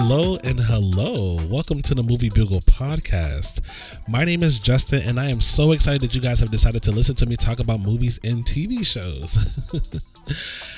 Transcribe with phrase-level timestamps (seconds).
[0.00, 1.44] Hello, and hello.
[1.50, 3.60] Welcome to the Movie Bugle podcast.
[4.06, 6.92] My name is Justin, and I am so excited that you guys have decided to
[6.92, 9.58] listen to me talk about movies and TV shows.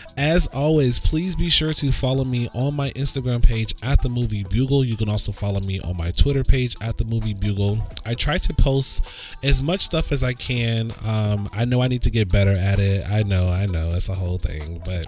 [0.17, 4.45] As always, please be sure to follow me on my Instagram page at the Movie
[4.45, 4.87] Bugle.
[4.87, 7.77] You can also follow me on my Twitter page at the Movie Bugle.
[8.07, 9.05] I try to post
[9.43, 10.93] as much stuff as I can.
[11.05, 13.05] Um, I know I need to get better at it.
[13.07, 15.05] I know, I know, it's a whole thing, but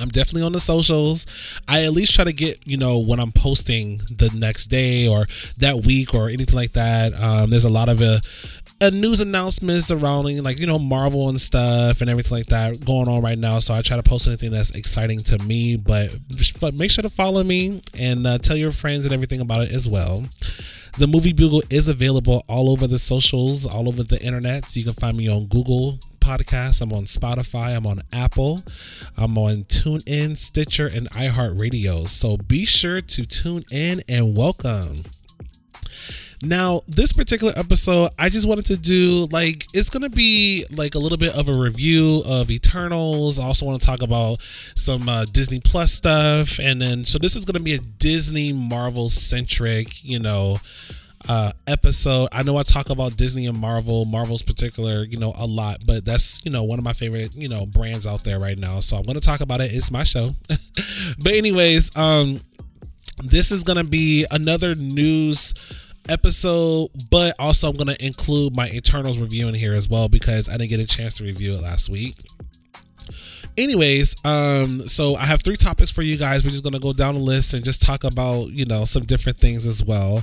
[0.00, 1.26] I'm definitely on the socials.
[1.68, 5.26] I at least try to get, you know, when I'm posting the next day or
[5.58, 7.14] that week or anything like that.
[7.14, 8.18] Um, there's a lot of uh,
[8.80, 13.08] uh, news announcements surrounding, like, you know, Marvel and stuff and everything like that going
[13.08, 13.58] on right now.
[13.58, 15.76] So I try to post anything that's exciting to me.
[15.76, 16.10] But,
[16.74, 19.88] make sure to follow me and uh, tell your friends and everything about it as
[19.88, 20.24] well.
[20.96, 24.68] The Movie Bugle is available all over the socials, all over the internet.
[24.68, 26.80] So you can find me on Google, Podcasts.
[26.80, 27.76] I'm on Spotify.
[27.76, 28.62] I'm on Apple.
[29.14, 32.08] I'm on TuneIn, Stitcher, and iHeartRadio.
[32.08, 35.02] So be sure to tune in and welcome.
[36.42, 40.98] Now, this particular episode, I just wanted to do like it's gonna be like a
[40.98, 43.38] little bit of a review of Eternals.
[43.38, 44.40] I also want to talk about
[44.74, 49.10] some uh, Disney Plus stuff, and then so this is gonna be a Disney Marvel
[49.10, 50.58] centric, you know,
[51.28, 52.28] uh, episode.
[52.32, 56.04] I know I talk about Disney and Marvel, Marvel's particular, you know, a lot, but
[56.04, 58.80] that's, you know, one of my favorite, you know, brands out there right now.
[58.80, 59.72] So I'm to talk about it.
[59.72, 60.30] It's my show.
[61.18, 62.40] but anyways, um
[63.22, 65.54] this is to be another news
[66.08, 70.56] episode, but also I'm to include my Eternals review in here as well because I
[70.56, 72.16] didn't get a chance to review it last week
[73.56, 76.44] anyways um so i have three topics for you guys.
[76.44, 79.38] We're just gonna go down the list and just talk about you know some different
[79.38, 80.22] things as well.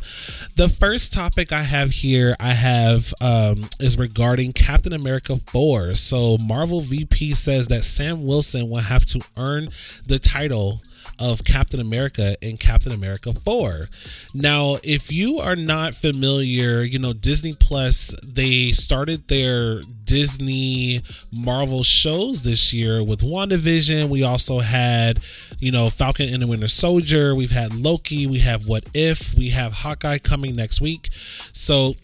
[0.56, 6.38] The first topic i have here i have um is regarding captain america 4 so
[6.38, 9.70] marvel vp says that sam wilson will have to earn
[10.06, 10.82] the title
[11.22, 13.88] of Captain America in Captain America 4.
[14.34, 21.84] Now, if you are not familiar, you know, Disney Plus, they started their Disney Marvel
[21.84, 24.10] shows this year with WandaVision.
[24.10, 25.20] We also had,
[25.60, 27.36] you know, Falcon and the Winter Soldier.
[27.36, 28.28] We've had Loki.
[28.28, 29.36] We have What If.
[29.36, 31.10] We have Hawkeye coming next week.
[31.54, 31.96] So,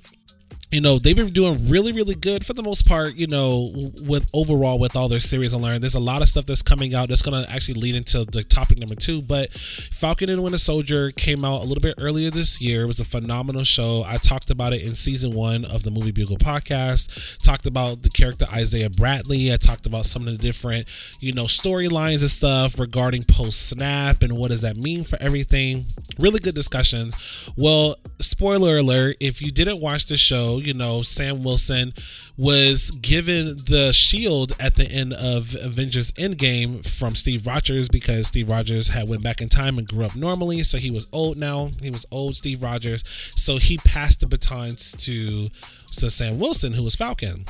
[0.72, 4.30] you know they've been doing really really good for the most part you know with
[4.34, 5.80] overall with all their series and learn.
[5.80, 8.44] There's a lot of stuff that's coming out that's going to actually lead into the
[8.44, 12.62] topic number two but falcon and winter soldier came out a little bit earlier this
[12.62, 12.84] year.
[12.84, 14.04] It was a phenomenal show.
[14.06, 18.10] I talked about it in season one of the movie bugle podcast talked about the
[18.10, 19.54] character isaiah bradley.
[19.54, 20.88] I talked about some of the different
[21.22, 25.86] you know storylines and stuff regarding post snap and what does that mean for everything.
[26.20, 27.16] Really good discussions.
[27.56, 27.96] Well
[28.38, 31.92] spoiler alert if you didn't watch the show you know, Sam Wilson
[32.38, 38.48] was given the shield at the end of Avengers Endgame from Steve Rogers because Steve
[38.48, 41.72] Rogers had went back in time and grew up normally, so he was old now.
[41.82, 43.04] He was old Steve Rogers,
[43.36, 45.50] so he passed the batons to,
[45.94, 47.44] to Sam Wilson, who was Falcon.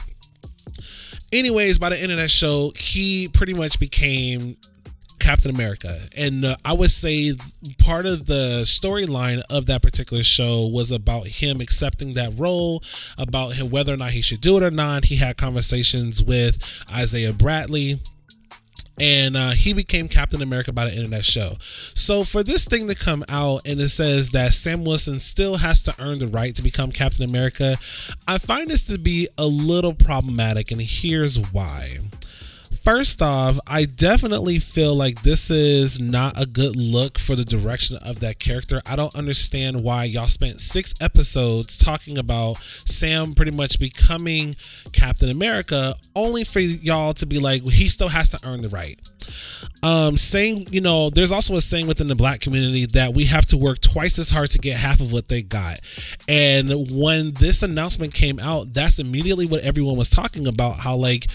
[1.33, 4.55] Anyways, by the end of that show, he pretty much became
[5.27, 5.93] Captain America.
[6.15, 7.33] And uh, I would say
[7.77, 12.81] part of the storyline of that particular show was about him accepting that role,
[13.17, 15.05] about him whether or not he should do it or not.
[15.05, 17.99] He had conversations with Isaiah Bradley
[18.99, 21.51] and uh, he became Captain America by the end of that show.
[21.93, 25.81] So for this thing to come out and it says that Sam Wilson still has
[25.83, 27.77] to earn the right to become Captain America,
[28.27, 31.97] I find this to be a little problematic, and here's why.
[32.83, 37.97] First off, I definitely feel like this is not a good look for the direction
[38.05, 38.81] of that character.
[38.85, 44.55] I don't understand why y'all spent six episodes talking about Sam pretty much becoming
[44.93, 48.69] Captain America, only for y'all to be like, well, he still has to earn the
[48.69, 48.97] right.
[49.83, 53.45] Um, saying, you know, there's also a saying within the black community that we have
[53.47, 55.79] to work twice as hard to get half of what they got.
[56.27, 61.27] And when this announcement came out, that's immediately what everyone was talking about how, like,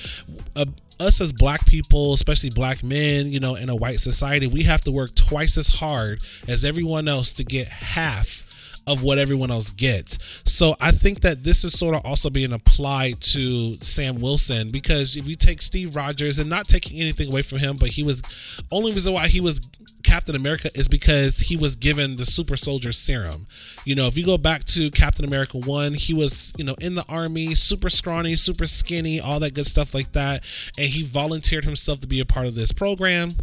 [0.56, 0.66] a,
[1.02, 4.81] us as black people, especially black men, you know, in a white society, we have
[4.82, 8.44] to work twice as hard as everyone else to get half
[8.87, 10.19] of what everyone else gets.
[10.44, 15.17] So I think that this is sort of also being applied to Sam Wilson because
[15.17, 18.23] if you take Steve Rogers and not taking anything away from him, but he was
[18.70, 19.61] only reason why he was
[20.02, 23.46] Captain America is because he was given the super soldier serum.
[23.84, 26.94] You know, if you go back to Captain America 1, he was, you know, in
[26.94, 30.43] the army, super scrawny, super skinny, all that good stuff like that.
[30.76, 33.37] And he volunteered himself to be a part of this program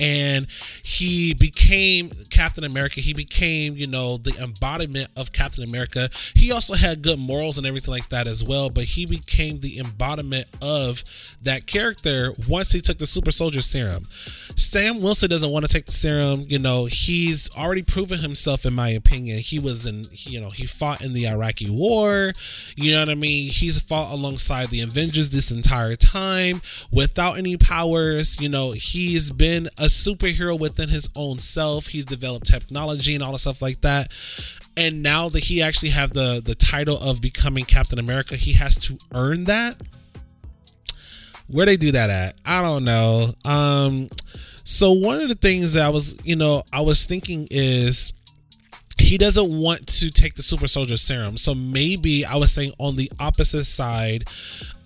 [0.00, 0.46] and
[0.82, 3.00] he became Captain America.
[3.00, 6.10] He became, you know, the embodiment of Captain America.
[6.34, 9.78] He also had good morals and everything like that as well, but he became the
[9.78, 11.04] embodiment of
[11.42, 14.04] that character once he took the super soldier serum.
[14.56, 18.74] Sam Wilson doesn't want to take the serum, you know, he's already proven himself in
[18.74, 19.38] my opinion.
[19.38, 22.32] He was in, you know, he fought in the Iraqi war,
[22.76, 23.50] you know what I mean?
[23.50, 26.62] He's fought alongside the Avengers this entire time
[26.92, 31.86] without any powers, you know, he's been a superhero within his own self.
[31.86, 34.08] He's developed technology and all the stuff like that.
[34.76, 38.76] And now that he actually have the the title of becoming Captain America, he has
[38.78, 39.80] to earn that.
[41.48, 42.34] Where they do that at?
[42.44, 43.28] I don't know.
[43.44, 44.08] Um
[44.64, 48.12] so one of the things that I was, you know, I was thinking is
[48.98, 51.36] he doesn't want to take the super soldier serum.
[51.36, 54.24] So maybe I was saying on the opposite side,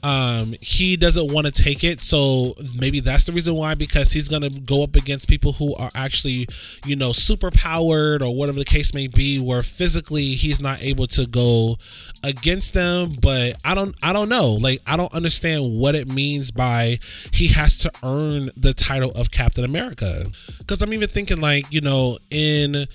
[0.03, 4.29] um he doesn't want to take it so maybe that's the reason why because he's
[4.29, 6.47] going to go up against people who are actually
[6.85, 11.07] you know super powered or whatever the case may be where physically he's not able
[11.07, 11.77] to go
[12.25, 14.53] against them but i don't i don't know.
[14.61, 16.99] Like i don't understand what it means by
[17.33, 20.27] he has to earn the title of captain america.
[20.59, 22.87] Because i'm even thinking like you know in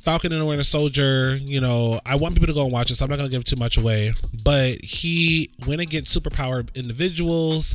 [0.00, 2.96] Falcon and the Winter Soldier, you know, I want people to go and watch it,
[2.96, 4.14] so I'm not going to give too much away.
[4.44, 7.74] But he went against superpowered individuals.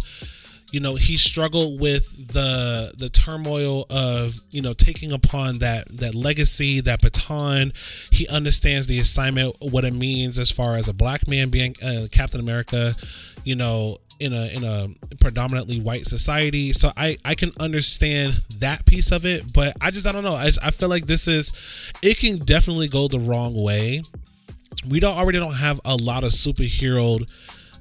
[0.72, 6.16] You know, he struggled with the the turmoil of you know taking upon that that
[6.16, 7.74] legacy, that baton.
[8.10, 12.08] He understands the assignment, what it means as far as a black man being uh,
[12.12, 12.96] Captain America.
[13.44, 14.88] You know, in a in a
[15.20, 16.74] predominantly white society.
[16.74, 20.34] So i i can understand that piece of it but i just i don't know.
[20.34, 21.52] I, just, I feel like this is
[22.02, 24.02] it can definitely go the wrong way.
[24.88, 27.28] We don't already don't have a lot of superhero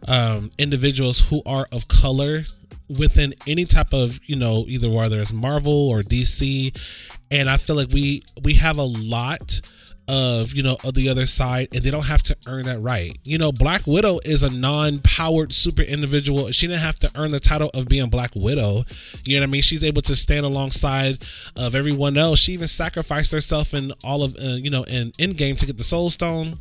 [0.09, 2.45] um, individuals who are of color
[2.89, 7.77] within any type of you know either whether it's marvel or dc and i feel
[7.77, 9.61] like we we have a lot
[10.09, 13.17] of you know of the other side and they don't have to earn that right.
[13.25, 16.51] You know black widow is a non-powered super individual.
[16.51, 18.83] She didn't have to earn the title of being black widow.
[19.25, 19.63] You know what i mean?
[19.63, 21.23] She's able to stand alongside
[21.57, 22.41] of everyone else.
[22.41, 25.85] She even sacrificed herself in all of uh, you know in Endgame to get the
[25.85, 26.55] soul stone.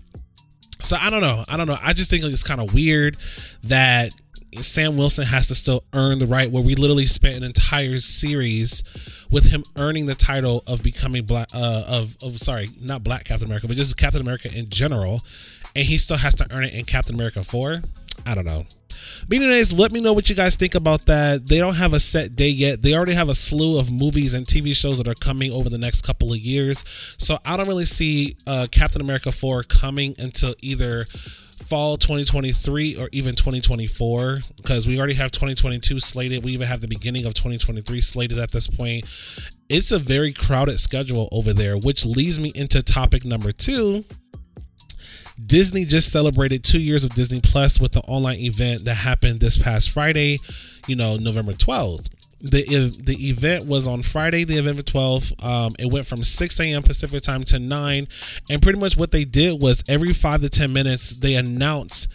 [0.82, 1.44] So i don't know.
[1.48, 1.78] I don't know.
[1.82, 3.18] I just think it's kind of weird
[3.64, 4.12] that
[4.60, 8.84] Sam Wilson has to still earn the right where we literally spent an entire series
[9.32, 13.48] with him earning the title of becoming black uh, of, of sorry not black Captain
[13.48, 15.22] America but just Captain America in general.
[15.76, 17.82] And he still has to earn it in Captain America 4
[18.26, 18.66] I don't know
[19.28, 21.48] but anyways, let me know what you guys think about that.
[21.48, 22.82] They don't have a set day yet.
[22.82, 25.78] They already have a slew of movies and TV shows that are coming over the
[25.78, 26.84] next couple of years.
[27.18, 31.06] So I don't really see uh, Captain America 4 coming until either
[31.72, 36.44] fall 2023 or even 2024 because we already have 2022 slated.
[36.44, 39.06] We even have the beginning of 2023 slated at this point.
[39.70, 44.04] It's a very crowded schedule over there, which leads me into topic number two.
[45.48, 49.58] Disney just celebrated two years of Disney Plus with the online event that happened this
[49.58, 50.40] past Friday,
[50.88, 52.10] you know, November 12th
[52.42, 55.44] the the event was on Friday, the event 12th.
[55.44, 56.84] Um, it went from 6 a.m.
[56.84, 58.08] Pacific time to 9,
[58.50, 62.08] and pretty much what they did was every five to 10 minutes they announced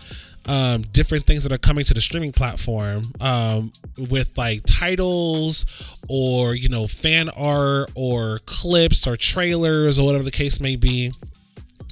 [0.48, 3.72] um, different things that are coming to the streaming platform um,
[4.10, 5.66] with like titles
[6.08, 11.12] or you know fan art or clips or trailers or whatever the case may be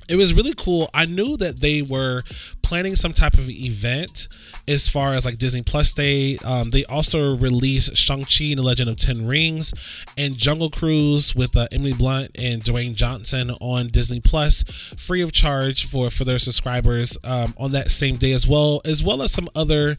[0.08, 0.88] it was really cool.
[0.94, 2.22] I knew that they were
[2.62, 4.28] planning some type of event
[4.66, 6.36] as far as like Disney Plus Day.
[6.44, 9.72] Um, they also released Shang-Chi and the Legend of Ten Rings
[10.16, 14.62] and Jungle Cruise with uh, Emily Blunt and Dwayne Johnson on Disney Plus
[14.96, 19.04] free of charge for, for their subscribers um, on that same day as well, as
[19.04, 19.96] well as some other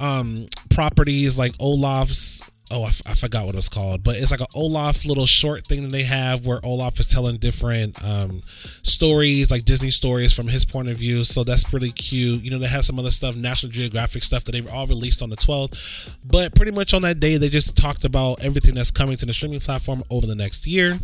[0.00, 4.40] um, properties like Olaf's oh, I, f- I forgot what it's called, but it's like
[4.40, 8.40] an Olaf little short thing that they have where Olaf is telling different um,
[8.82, 11.22] stories, like Disney stories from his point of view.
[11.22, 12.42] So that's pretty cute.
[12.42, 15.30] You know, they have some other stuff, National Geographic stuff that they all released on
[15.30, 16.16] the 12th.
[16.24, 19.32] But pretty much on that day, they just talked about everything that's coming to the
[19.32, 20.98] streaming platform over the next year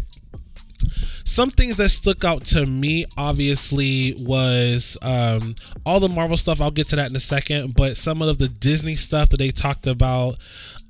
[1.24, 6.70] some things that stuck out to me obviously was um, all the marvel stuff i'll
[6.70, 9.86] get to that in a second but some of the disney stuff that they talked
[9.86, 10.36] about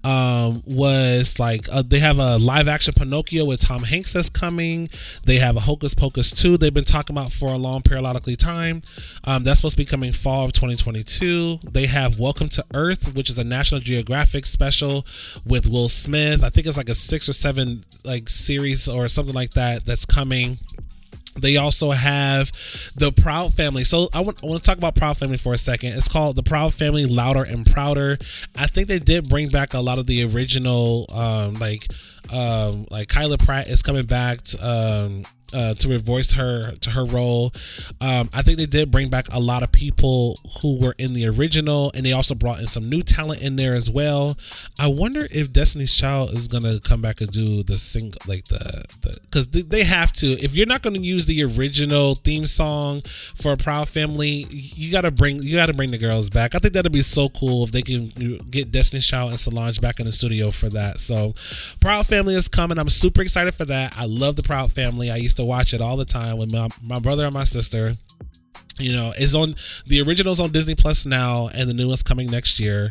[0.05, 4.88] um, was like uh, they have a live action Pinocchio with Tom Hanks that's coming.
[5.25, 8.83] They have a Hocus Pocus 2 they've been talking about for a long periodically time.
[9.25, 11.61] Um, that's supposed to be coming fall of 2022.
[11.64, 15.05] They have Welcome to Earth, which is a National Geographic special
[15.45, 16.43] with Will Smith.
[16.43, 20.07] I think it's like a six or seven like series or something like that that's
[20.07, 20.59] coming
[21.40, 22.52] They also have
[22.97, 23.85] the Proud Family.
[23.85, 25.90] So I want, I want to talk about Proud Family for a second.
[25.90, 28.18] It's called the Proud Family Louder and Prouder.
[28.57, 31.87] I think they did bring back a lot of the original, um, like,
[32.33, 34.42] um, like Kyla Pratt is coming back.
[34.42, 37.52] To, um, uh, to voice her to her role.
[38.00, 41.26] Um, I think they did bring back a lot of people who were in the
[41.26, 44.37] original, and they also brought in some new talent in there as well.
[44.78, 48.85] I wonder if Destiny's Child is gonna come back and do the sing like the
[49.02, 50.26] the because they have to.
[50.26, 53.02] If you're not gonna use the original theme song
[53.35, 56.55] for a Proud Family, you gotta bring you gotta bring the girls back.
[56.55, 58.09] I think that'd be so cool if they can
[58.50, 61.00] get Destiny's Child and Solange back in the studio for that.
[61.00, 61.35] So,
[61.81, 62.78] Proud Family is coming.
[62.78, 63.95] I'm super excited for that.
[63.97, 65.11] I love the Proud Family.
[65.11, 67.95] I used to watch it all the time with my, my brother and my sister.
[68.80, 72.30] You know is on the originals on disney plus now and the new one's coming
[72.30, 72.90] next year.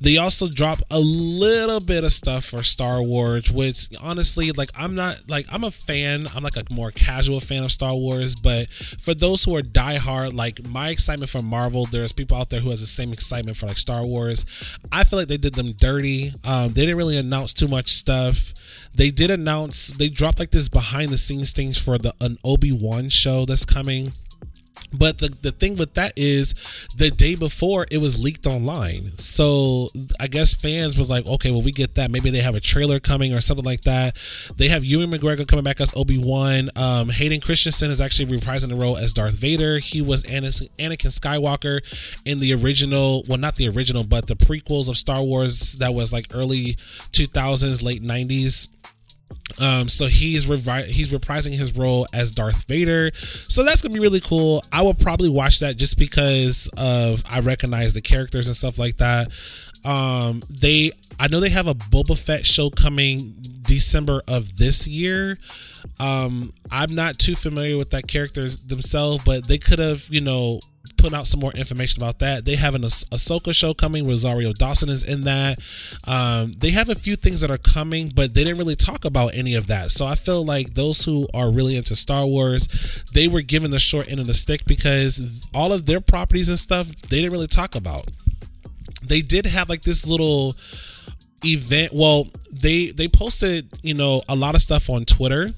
[0.00, 4.96] They also drop a little bit of stuff for star wars which honestly like i'm
[4.96, 6.26] not like i'm a fan.
[6.34, 10.34] I'm like a more casual fan of star wars but for those who are diehard
[10.34, 13.66] like my excitement for marvel there's people out there who has the same excitement for
[13.66, 14.44] like star wars.
[14.90, 16.32] I feel like they did them dirty.
[16.44, 18.54] Um, they didn't really announce too much stuff
[18.98, 23.08] they did announce they dropped like this behind the scenes things for the an obi-wan
[23.08, 24.12] show that's coming.
[24.90, 26.54] But the, the thing with that is
[26.96, 29.02] the day before it was leaked online.
[29.02, 32.10] So i guess fans was like okay well we get that.
[32.10, 34.16] Maybe they have a trailer coming or something like that.
[34.56, 36.70] They have ewan mcgregor coming back as obi-wan.
[36.74, 39.78] Um, hayden christensen is actually reprising the role as darth vader.
[39.78, 41.82] He was anakin skywalker
[42.24, 46.12] in the original well not the original but the prequels of star wars that was
[46.12, 46.76] like early
[47.12, 48.68] 2000s late 90s
[49.62, 53.10] um, so he's revi- he's reprising his role as Darth Vader.
[53.14, 54.62] So that's gonna be really cool.
[54.72, 58.98] I will probably watch that just because of I recognize the characters and stuff like
[58.98, 59.28] that.
[59.84, 65.38] Um, they I know they have a Boba Fett show coming December of this year.
[65.98, 70.60] Um, I'm not too familiar with that character themselves, but they could have, you know,
[70.98, 72.44] put out some more information about that.
[72.44, 74.06] They have an ah- Ahsoka show coming.
[74.06, 75.58] Rosario Dawson is in that.
[76.06, 79.34] Um, they have a few things that are coming, but they didn't really talk about
[79.34, 79.90] any of that.
[79.90, 83.78] So I feel like those who are really into Star Wars, they were given the
[83.78, 85.20] short end of the stick because
[85.54, 88.08] all of their properties and stuff they didn't really talk about.
[89.02, 90.56] They did have like this little
[91.44, 91.92] event.
[91.92, 95.50] Well, they they posted you know a lot of stuff on Twitter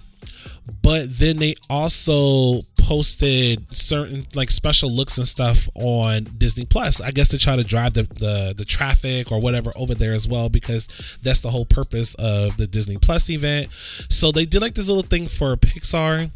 [0.82, 7.00] but then they also posted certain like special looks and stuff on Disney Plus.
[7.00, 10.26] I guess to try to drive the, the the traffic or whatever over there as
[10.26, 10.88] well because
[11.22, 13.68] that's the whole purpose of the Disney Plus event.
[14.08, 16.32] So they did like this little thing for Pixar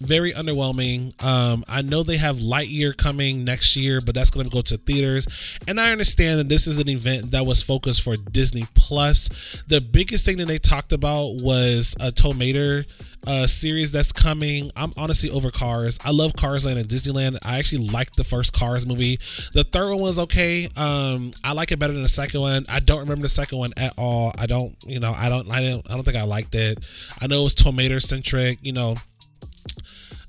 [0.00, 1.20] very underwhelming.
[1.24, 4.76] Um, I know they have Lightyear coming next year, but that's going to go to
[4.76, 5.26] theaters.
[5.66, 9.28] And I understand that this is an event that was focused for Disney Plus.
[9.68, 12.84] The biggest thing that they talked about was a Tow Mater
[13.26, 14.70] uh, series that's coming.
[14.76, 15.98] I'm honestly over Cars.
[16.04, 17.38] I love Cars Land and Disneyland.
[17.44, 19.18] I actually liked the first Cars movie.
[19.52, 20.68] The third one was okay.
[20.76, 22.66] Um, I like it better than the second one.
[22.68, 24.32] I don't remember the second one at all.
[24.38, 26.78] I don't, you know, I don't, I don't, I don't think I liked it.
[27.20, 28.58] I know it was Tow Mater centric.
[28.62, 28.96] You know,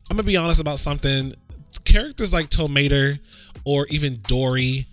[0.10, 1.34] I'm gonna be honest about something.
[1.84, 3.20] Characters like Tow Mater
[3.66, 4.86] or even Dory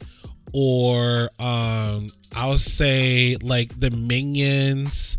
[0.52, 5.18] or um I'll say like the minions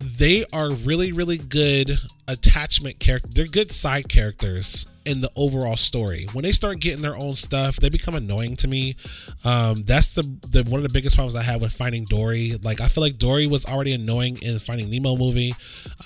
[0.00, 1.98] they are really really good
[2.28, 6.26] attachment character they're good side characters in the overall story.
[6.32, 8.96] When they start getting their own stuff they become annoying to me.
[9.44, 12.54] Um, that's the, the one of the biggest problems i have with finding dory.
[12.62, 15.54] Like i feel like dory was already annoying in finding nemo movie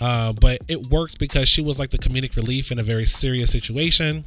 [0.01, 3.51] uh, but it worked because she was like the comedic relief in a very serious
[3.51, 4.25] situation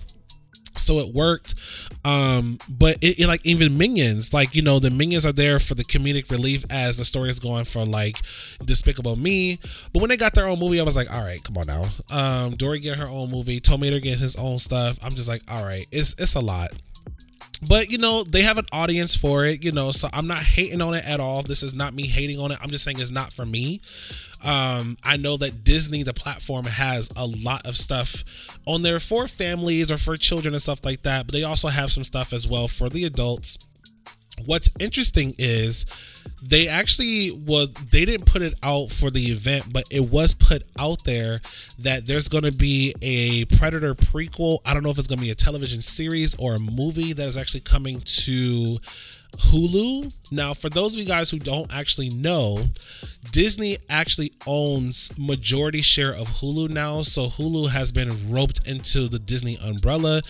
[0.82, 1.56] so it worked.
[2.04, 5.76] Um but it, it, like even minions like you know the minions are there for
[5.76, 8.18] the comedic relief as the story is going for like
[8.64, 9.60] despicable me.
[9.94, 11.90] But when they got their own movie i was like all right come on now.
[12.10, 14.98] Um dory get her own movie Tow Mater get his own stuff.
[15.04, 16.72] I'm just like all right it's it's a lot
[17.68, 20.82] but you know they have an audience for it you know so i'm not hating
[20.82, 21.44] on it at all.
[21.44, 22.58] This is not me hating on it.
[22.62, 23.82] I'm just saying it's not for me.
[24.44, 28.24] Um, I know that Disney, the platform, has a lot of stuff
[28.66, 31.92] on there for families or for children and stuff like that, but they also have
[31.92, 33.60] some stuff as well for the adults.
[34.46, 35.86] What's interesting is
[36.42, 40.64] they actually was they didn't put it out for the event, but it was put
[40.80, 41.40] out there
[41.80, 44.60] that there's going to be a Predator prequel.
[44.66, 47.28] I don't know if it's going to be a television series or a movie that
[47.28, 48.80] is actually coming to
[49.38, 50.14] Hulu.
[50.32, 52.64] Now, for those of you guys who don't actually know,
[53.32, 59.20] Disney actually owns majority share of Hulu now, so Hulu has been roped into the
[59.20, 60.22] Disney umbrella.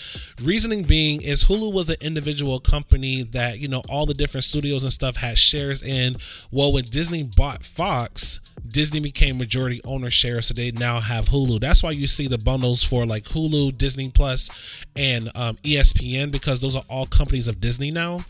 [0.42, 4.84] Reasoning being is Hulu was an individual company that, you know, all the different studios
[4.84, 6.16] and stuff had shares in.
[6.52, 11.60] Well, when Disney bought Fox, Disney became majority owner share, so they now have Hulu.
[11.60, 14.50] That's why you see the bundles for like Hulu, Disney Plus,
[14.96, 18.24] and um, ESPN because those are all companies of Disney now.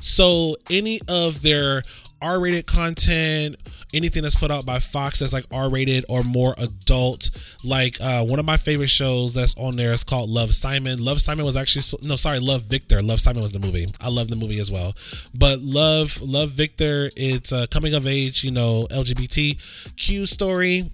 [0.00, 1.82] So any of their
[2.24, 3.56] R-rated content,
[3.92, 7.30] anything that's put out by Fox that's like R-rated or more adult.
[7.62, 11.04] Like uh, one of my favorite shows that's on there is called Love Simon.
[11.04, 13.02] Love Simon was actually no, sorry, Love Victor.
[13.02, 13.86] Love Simon was the movie.
[14.00, 14.94] I love the movie as well.
[15.34, 20.90] But Love Love Victor, it's a coming of age, you know, LGBTQ story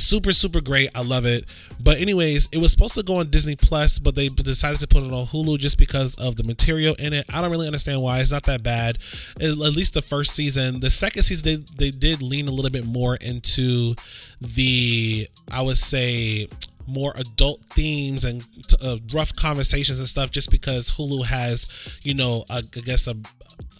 [0.00, 0.90] super super great.
[0.94, 1.44] I love it.
[1.82, 5.02] But anyways it was supposed to go on disney plus but they decided to put
[5.02, 7.24] it on hulu just because of the material in it.
[7.32, 8.20] I don't really understand why.
[8.20, 8.98] It's not that bad.
[9.40, 10.80] At least the first season.
[10.80, 13.94] The second season they, they did lean a little bit more into
[14.40, 16.48] the i would say
[16.86, 18.42] more adult themes and
[18.82, 21.66] uh, rough conversations and stuff just because hulu has
[22.02, 23.16] you know a, I guess a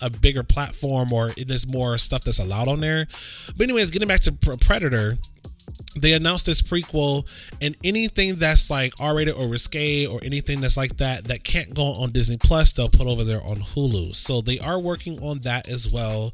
[0.03, 3.07] a bigger platform or is more stuff that's allowed on there.
[3.57, 5.17] But anyways getting back to predator
[5.97, 7.27] they announced this prequel
[7.61, 11.83] and anything that's like r-rated or risque or anything that's like that that can't go
[11.83, 14.15] on disney plus they'll put over there on hulu.
[14.15, 16.33] So they are working on that as well.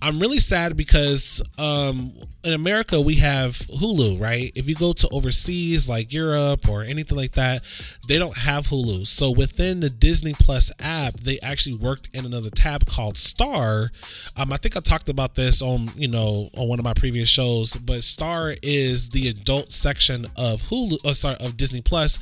[0.00, 2.12] I'm really sad because um
[2.44, 4.52] in america we have hulu right?
[4.54, 7.62] If you go to overseas like europe or anything like that
[8.06, 9.06] they don't have hulu.
[9.06, 13.90] So within the disney plus app they actually worked in another tab called star.
[14.36, 17.28] Um i think i talked about this on you know on one of my previous
[17.28, 22.18] shows but star is is the adult section of Hulu, oh, sorry, of Disney Plus.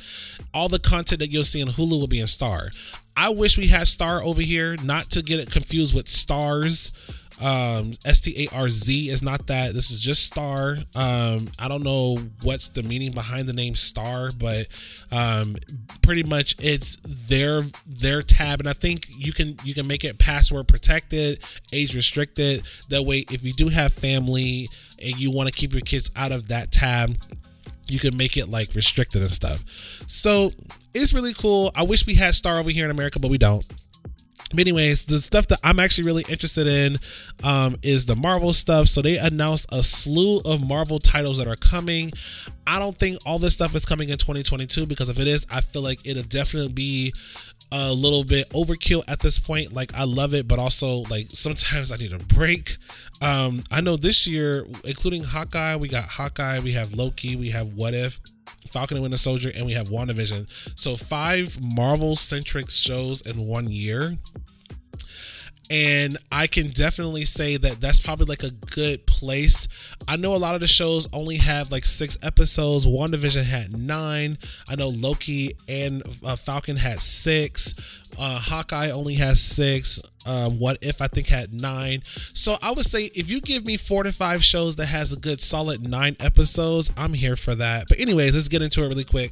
[0.53, 2.71] All the content that you'll see on Hulu will be in Star.
[3.15, 6.91] I wish we had Star over here, not to get it confused with Stars.
[7.41, 9.73] Um, S T A R Z is not that.
[9.73, 10.77] This is just Star.
[10.95, 14.67] Um, I don't know what's the meaning behind the name Star, but
[15.11, 15.55] um,
[16.01, 20.19] pretty much it's their their tab, and I think you can you can make it
[20.19, 21.43] password protected,
[21.73, 22.63] age restricted.
[22.89, 24.69] That way, if you do have family
[25.01, 27.17] and you want to keep your kids out of that tab,
[27.87, 29.63] you can make it like restricted and stuff.
[30.07, 30.51] So
[30.93, 31.71] it's really cool.
[31.75, 33.65] I wish we had Star over here in America, but we don't.
[34.51, 36.97] But anyways, the stuff that I'm actually really interested in
[37.43, 38.87] um, is the Marvel stuff.
[38.87, 42.11] So they announced a slew of Marvel titles that are coming.
[42.67, 45.61] I don't think all this stuff is coming in 2022 because if it is, I
[45.61, 47.13] feel like it'll definitely be
[47.71, 49.73] a little bit overkill at this point.
[49.73, 52.77] Like I love it, but also like sometimes I need a break.
[53.21, 57.73] Um, I know this year, including Hawkeye, we got Hawkeye, we have Loki, we have
[57.73, 58.19] What If.
[58.71, 60.47] Falcon and Winter Soldier, and we have WandaVision.
[60.79, 64.17] So five Marvel centric shows in one year
[65.71, 69.69] and I can definitely say that that's probably like a good place.
[70.05, 72.85] I know a lot of the shows only have like six episodes.
[72.85, 74.37] WandaVision had nine.
[74.67, 77.73] I know Loki and uh, Falcon had six.
[78.19, 80.01] Uh, Hawkeye only has six.
[80.25, 82.01] Um, what if I think had nine?
[82.33, 85.17] So I would say if you give me four to five shows that has a
[85.17, 87.87] good solid nine episodes, I'm here for that.
[87.87, 89.31] But anyways, let's get into it really quick.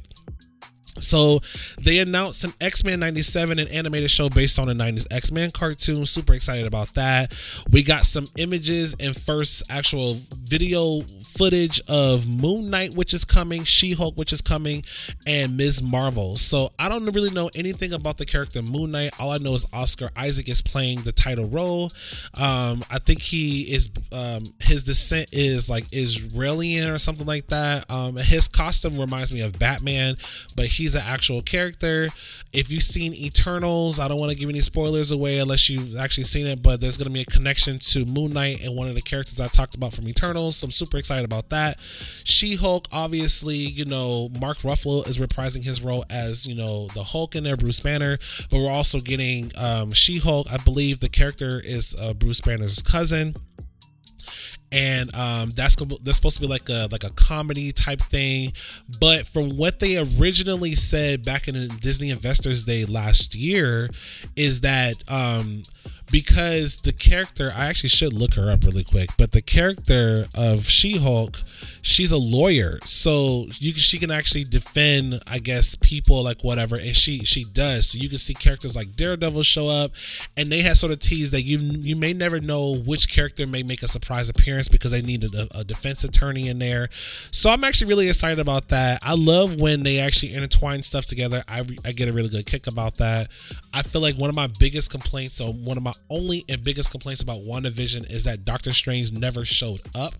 [0.98, 1.40] So
[1.82, 5.50] they announced an X Men 97, an animated show based on the 90s X Men
[5.50, 6.06] cartoon.
[6.06, 7.32] Super excited about that.
[7.70, 13.64] We got some images and first actual video footage of Moon Knight, which is coming,
[13.64, 14.84] She Hulk, which is coming,
[15.26, 15.82] and Ms.
[15.82, 16.36] Marvel.
[16.36, 19.12] So I don't really know anything about the character Moon Knight.
[19.18, 21.92] All I know is Oscar Isaac is playing the title role.
[22.34, 27.90] Um, I think he is, um, his descent is like Israeli or something like that.
[27.90, 30.16] Um, his costume reminds me of Batman,
[30.56, 32.08] but he's an actual character.
[32.52, 36.24] If you've seen Eternals, I don't want to give any spoilers away unless you've actually
[36.24, 38.94] seen it, but there's going to be a connection to Moon Knight and one of
[38.94, 40.56] the characters I talked about from Eternals.
[40.56, 41.78] So I'm super excited about that.
[42.24, 47.04] She Hulk, obviously, you know, Mark Ruffalo is reprising his role as, you know, the
[47.04, 48.18] Hulk in there, Bruce Banner,
[48.50, 50.50] but we're also getting um, She Hulk.
[50.50, 53.34] I believe the character is uh, Bruce Banner's cousin
[54.72, 58.52] and um, that's that's supposed to be like a like a comedy type thing.
[59.00, 63.90] But from what they originally said back in Disney Investors Day last year,
[64.36, 65.64] is that um,
[66.10, 70.66] because the character I actually should look her up really quick, but the character of
[70.66, 71.38] She-Hulk,
[71.82, 76.96] she's a lawyer, so you she can actually defend, I guess, people like whatever, and
[76.96, 77.90] she she does.
[77.90, 79.92] So you can see characters like Daredevil show up,
[80.36, 83.62] and they have sort of teased that you you may never know which character may
[83.62, 86.88] make a surprise appearance because they needed a, a defense attorney in there.
[87.30, 89.00] So I'm actually really excited about that.
[89.02, 91.42] I love when they actually intertwine stuff together.
[91.48, 93.28] I I get a really good kick about that.
[93.72, 96.90] I feel like one of my biggest complaints, or one of my only and biggest
[96.90, 100.14] complaints about WandaVision is that Doctor Strange never showed up.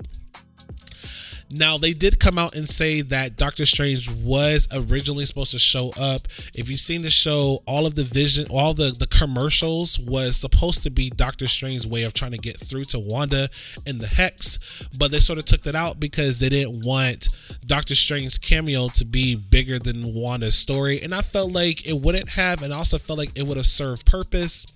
[1.52, 5.92] Now they did come out and say that Doctor Strange was originally supposed to show
[6.00, 6.28] up.
[6.54, 10.84] If you've seen the show, all of the vision, all the the commercials was supposed
[10.84, 13.48] to be Doctor Strange's way of trying to get through to Wanda
[13.84, 14.60] and the Hex,
[14.96, 17.28] but they sort of took that out because they didn't want
[17.66, 22.30] Doctor Strange's cameo to be bigger than Wanda's story, and I felt like it wouldn't
[22.30, 24.66] have, and also felt like it would have served purpose.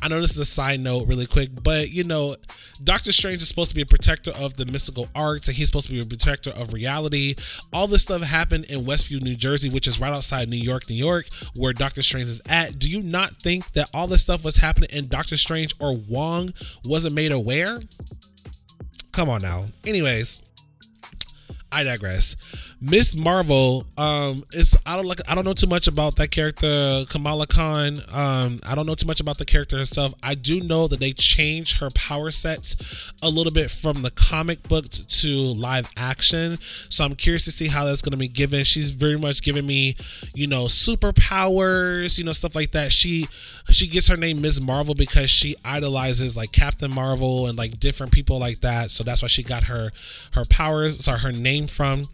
[0.00, 2.36] I know this is a side note really quick, but you know,
[2.82, 5.86] Doctor Strange is supposed to be a protector of the mystical arts and he's supposed
[5.88, 7.34] to be a protector of reality.
[7.72, 10.96] All this stuff happened in Westview, New Jersey, which is right outside New York, New
[10.96, 12.78] York, where Doctor Strange is at.
[12.78, 16.52] Do you not think that all this stuff was happening and Doctor Strange or Wong
[16.84, 17.78] wasn't made aware?
[19.12, 19.64] Come on now.
[19.84, 20.40] Anyways,
[21.72, 22.36] I digress.
[22.80, 27.04] Miss Marvel, um, it's I don't like I don't know too much about that character
[27.10, 27.98] Kamala Khan.
[28.08, 30.14] Um, I don't know too much about the character herself.
[30.22, 34.62] I do know that they changed her power sets a little bit from the comic
[34.68, 36.58] book to live action.
[36.88, 38.62] So I'm curious to see how that's going to be given.
[38.62, 39.96] She's very much giving me,
[40.32, 42.92] you know, superpowers, you know, stuff like that.
[42.92, 43.26] She
[43.70, 48.12] she gets her name Miss Marvel because she idolizes like Captain Marvel and like different
[48.12, 48.92] people like that.
[48.92, 49.90] So that's why she got her
[50.34, 52.06] her powers, sorry, her name from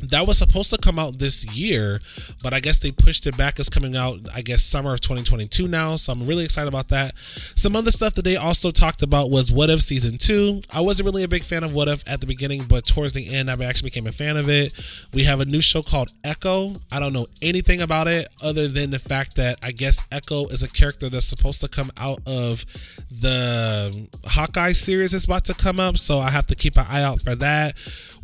[0.00, 2.00] that was supposed to come out this year,
[2.42, 3.58] but I guess they pushed it back.
[3.58, 5.96] It's coming out, I guess, summer of 2022 now.
[5.96, 7.16] So I'm really excited about that.
[7.16, 10.62] Some other stuff that they also talked about was What If Season 2.
[10.72, 13.34] I wasn't really a big fan of What If at the beginning, but towards the
[13.34, 14.72] end, I actually became a fan of it.
[15.12, 16.74] We have a new show called Echo.
[16.90, 20.62] I don't know anything about it other than the fact that I guess Echo is
[20.62, 22.64] a character that's supposed to come out of
[23.10, 25.98] the Hawkeye series that's about to come up.
[25.98, 27.74] So I have to keep an eye out for that.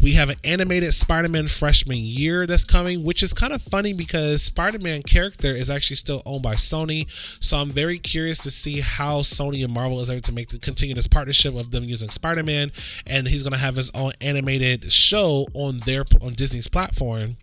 [0.00, 3.92] We have an animated Spider Man freshman year that's coming, which is kind of funny
[3.92, 7.06] because Spider Man character is actually still owned by Sony.
[7.40, 10.58] So I'm very curious to see how Sony and Marvel is able to make the
[10.60, 12.70] continue this partnership of them using Spider Man,
[13.06, 17.36] and he's going to have his own animated show on their on Disney's platform.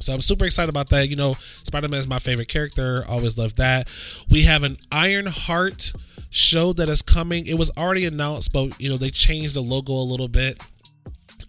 [0.00, 1.08] So I'm super excited about that.
[1.08, 3.04] You know, Spider Man is my favorite character.
[3.08, 3.88] Always loved that.
[4.30, 5.92] We have an Iron Heart
[6.28, 7.46] show that is coming.
[7.46, 10.60] It was already announced, but you know they changed the logo a little bit.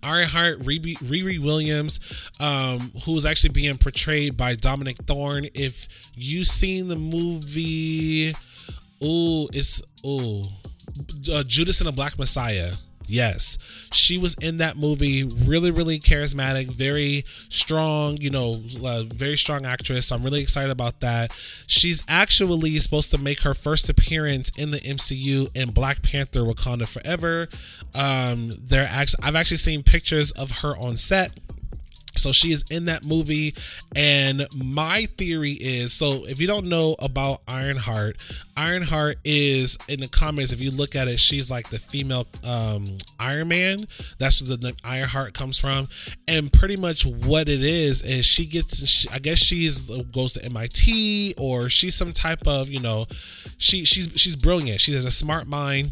[0.04, 2.00] Ironheart, Riri, Riri Williams,
[2.40, 5.48] um, who's actually being portrayed by Dominique Thorne.
[5.54, 8.34] If you've seen the movie,
[9.02, 10.52] oh, it's oh,
[11.32, 12.72] uh, Judas and the Black Messiah.
[13.12, 13.58] Yes,
[13.92, 15.26] she was in that movie.
[15.26, 18.16] Really, really charismatic, very strong.
[18.18, 20.14] You know, uh, very strong actress.
[20.14, 21.32] I'm really excited about that.
[21.68, 26.88] She's actually supposed to make her first appearance in the MCU in Black Panther: Wakanda
[26.88, 27.50] Forever.
[27.94, 31.32] Um, they're actually I've actually seen pictures of her on set
[32.16, 33.54] so she is in that movie,
[33.96, 38.18] and my theory is so if you don't know about Ironheart,
[38.58, 40.52] Ironheart is in the comics.
[40.52, 43.86] If you look at it, she's like the female um, Iron Man.
[44.20, 45.88] That's where the name Ironheart comes from,
[46.28, 48.86] and pretty much what it is is she gets.
[48.88, 53.06] She, I guess she's goes to MIT or she's some type of you know,
[53.58, 54.82] she she's she's brilliant.
[54.82, 55.92] She has a smart mind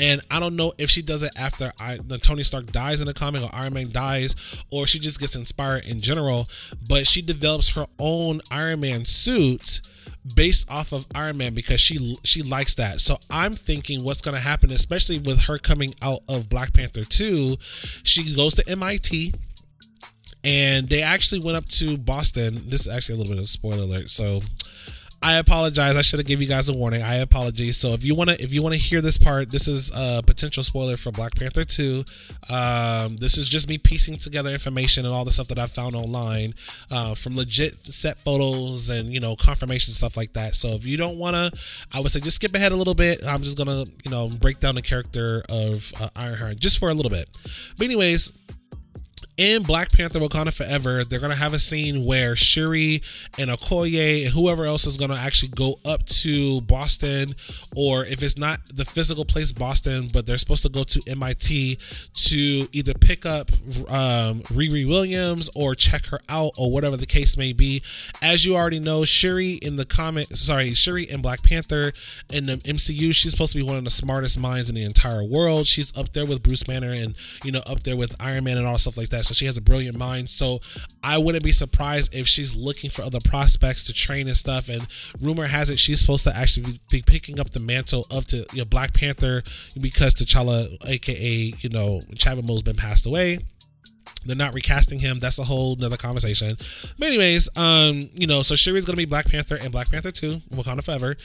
[0.00, 3.06] and I don't know if she does it after I, the Tony Stark dies in
[3.06, 4.34] the comic or Iron Man dies,
[4.72, 6.48] or she just gets inspired in general.
[6.88, 9.82] But she develops her own Iron Man suit
[10.34, 13.00] based off of Iron Man because she she likes that.
[13.00, 17.04] So I'm thinking what's going to happen, especially with her coming out of Black Panther
[17.04, 17.56] 2,
[18.02, 19.34] she goes to MIT
[20.42, 22.62] and they actually went up to Boston.
[22.68, 24.10] This is actually a little bit of a spoiler alert.
[24.10, 24.40] So
[25.22, 25.96] I apologize.
[25.96, 27.02] I should have given you guys a warning.
[27.02, 27.76] I apologize.
[27.76, 30.96] So if you wanna if you wanna hear this part, this is a potential spoiler
[30.96, 32.04] for Black Panther 2.
[32.48, 35.94] Um, this is just me piecing together information and all the stuff that I found
[35.94, 36.54] online
[36.90, 40.54] uh, from legit set photos and you know confirmation stuff like that.
[40.54, 41.50] So if you don't wanna,
[41.92, 43.20] I would say just skip ahead a little bit.
[43.26, 46.94] I'm just gonna you know break down the character of uh, Ironheart just for a
[46.94, 47.28] little bit.
[47.76, 48.46] But anyways
[49.40, 53.00] in Black Panther Wakanda Forever, they're gonna have a scene where Shuri
[53.38, 57.34] and Okoye and whoever else is gonna actually go up to Boston,
[57.74, 61.78] or if it's not the physical place Boston, but they're supposed to go to MIT
[62.12, 62.36] to
[62.72, 63.50] either pick up
[63.88, 67.82] um, Riri Williams or check her out or whatever the case may be.
[68.22, 71.94] As you already know, Shuri in the comic, sorry, Shuri in Black Panther
[72.30, 75.24] in the MCU, she's supposed to be one of the smartest minds in the entire
[75.24, 75.66] world.
[75.66, 78.66] She's up there with Bruce Banner and you know up there with Iron Man and
[78.66, 79.29] all stuff like that.
[79.30, 80.28] So she has a brilliant mind.
[80.28, 80.60] So
[81.04, 84.68] I wouldn't be surprised if she's looking for other prospects to train and stuff.
[84.68, 84.88] And
[85.20, 88.58] rumor has it she's supposed to actually be picking up the mantle of to you
[88.58, 89.44] know, Black Panther
[89.80, 93.38] because T'Challa, aka you know Chadwick Boseman, passed away
[94.24, 95.18] they're not recasting him.
[95.18, 96.54] That's a whole nother conversation.
[96.98, 100.42] But anyways, um, you know, so Shuri's gonna be Black Panther and Black Panther 2,
[100.52, 101.16] Wakanda Forever.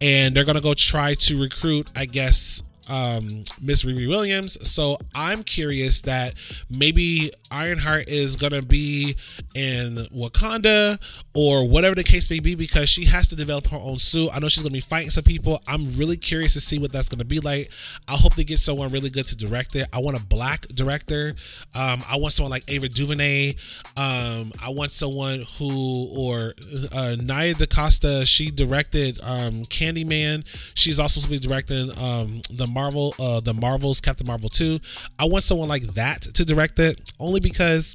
[0.00, 4.56] And they're gonna go try to recruit, I guess, um, Miss Riri Williams.
[4.68, 6.34] So I'm curious that
[6.70, 9.16] maybe Ironheart is gonna be
[9.54, 10.98] in Wakanda
[11.34, 14.30] or whatever the case may be because she has to develop her own suit.
[14.32, 15.62] I know she's gonna be fighting some people.
[15.66, 17.70] I'm really curious to see what that's gonna be like.
[18.06, 19.88] I hope they get someone really good to direct it.
[19.92, 21.34] I want a black director.
[21.74, 23.54] Um, I want someone like Ava DuVernay.
[23.96, 26.54] Um, I want someone who or
[26.92, 28.26] uh, Nia DaCosta.
[28.26, 30.46] She directed um, Candyman.
[30.74, 34.78] She's also supposed to be directing um, the Marvel, uh, the Marvels, Captain Marvel 2.
[35.18, 37.94] I want someone like that to direct it, only because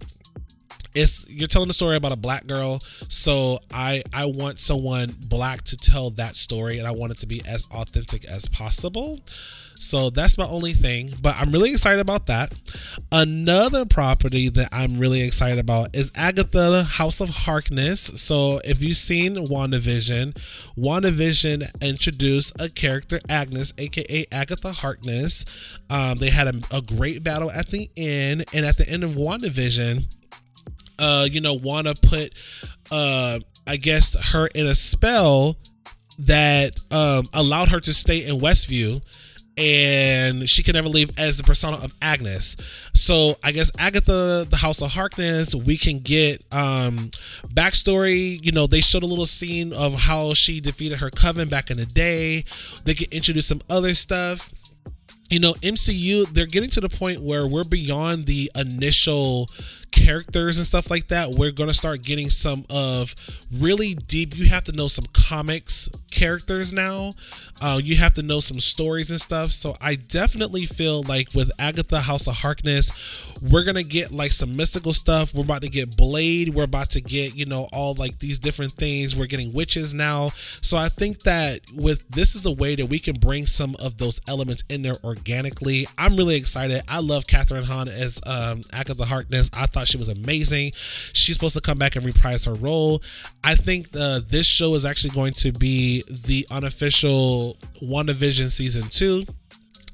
[0.97, 5.61] it's you're telling a story about a black girl so i i want someone black
[5.61, 9.19] to tell that story and i want it to be as authentic as possible
[9.79, 12.51] so that's my only thing, but I'm really excited about that.
[13.11, 18.01] Another property that I'm really excited about is Agatha House of Harkness.
[18.01, 20.33] So if you've seen WandaVision,
[20.77, 25.45] WandaVision introduced a character, Agnes, aka Agatha Harkness.
[25.89, 29.11] Um, they had a, a great battle at the end, and at the end of
[29.11, 30.05] WandaVision,
[30.99, 32.33] uh, you know, Wanda put,
[32.91, 35.57] uh, I guess, her in a spell
[36.19, 39.01] that um, allowed her to stay in Westview
[39.57, 42.55] and she can never leave as the persona of Agnes.
[42.93, 47.09] So I guess Agatha, the House of Harkness, we can get um
[47.47, 48.39] backstory.
[48.43, 51.77] You know, they showed a little scene of how she defeated her coven back in
[51.77, 52.43] the day.
[52.85, 54.53] They can introduce some other stuff.
[55.29, 59.49] You know, MCU, they're getting to the point where we're beyond the initial
[59.97, 63.15] characters and stuff like that, we're going to start getting some of
[63.51, 64.37] really deep.
[64.37, 67.13] You have to know some comics characters now.
[67.61, 69.51] Uh, you have to know some stories and stuff.
[69.51, 72.91] So I definitely feel like with Agatha House of Harkness,
[73.41, 75.33] we're gonna get like some mystical stuff.
[75.33, 76.49] We're about to get Blade.
[76.49, 79.15] We're about to get you know all like these different things.
[79.15, 80.31] We're getting witches now.
[80.61, 83.97] So I think that with this is a way that we can bring some of
[83.97, 85.87] those elements in there organically.
[85.97, 86.83] I'm really excited.
[86.87, 89.49] I love Kathryn Hahn as um, Agatha Harkness.
[89.53, 90.71] I thought she was amazing.
[91.13, 93.01] She's supposed to come back and reprise her role.
[93.43, 99.25] I think the, this show is actually going to be the unofficial WandaVision season two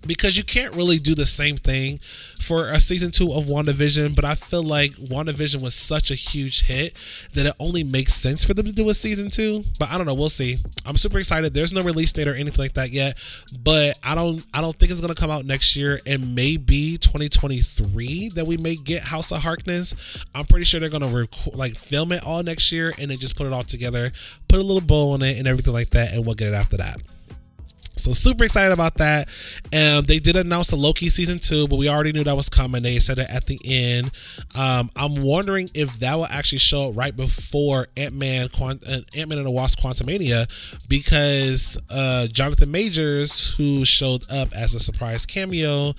[0.05, 1.99] because you can't really do the same thing
[2.43, 6.65] for a season two of WandaVision, but I feel like WandaVision was such a huge
[6.65, 6.93] hit
[7.33, 9.63] that it only makes sense for them to do a season two.
[9.79, 10.57] But I don't know, we'll see.
[10.85, 11.53] I'm super excited.
[11.53, 13.17] There's no release date or anything like that yet,
[13.63, 15.99] but I don't I don't think it's gonna come out next year.
[16.05, 19.95] It may be 2023 that we may get House of Harkness.
[20.35, 23.37] I'm pretty sure they're gonna record like film it all next year and then just
[23.37, 24.11] put it all together,
[24.47, 26.77] put a little bow on it and everything like that, and we'll get it after
[26.77, 26.97] that.
[28.03, 29.29] So super excited about that.
[29.71, 32.83] And they did announce the Loki season two, but we already knew that was coming.
[32.83, 34.11] They said it at the end.
[34.55, 38.75] Um, I'm wondering if that will actually show up right before Ant Man, uh,
[39.15, 40.47] Ant Man and the Wasp: Quantumania,
[40.89, 45.93] because uh, Jonathan Majors, who showed up as a surprise cameo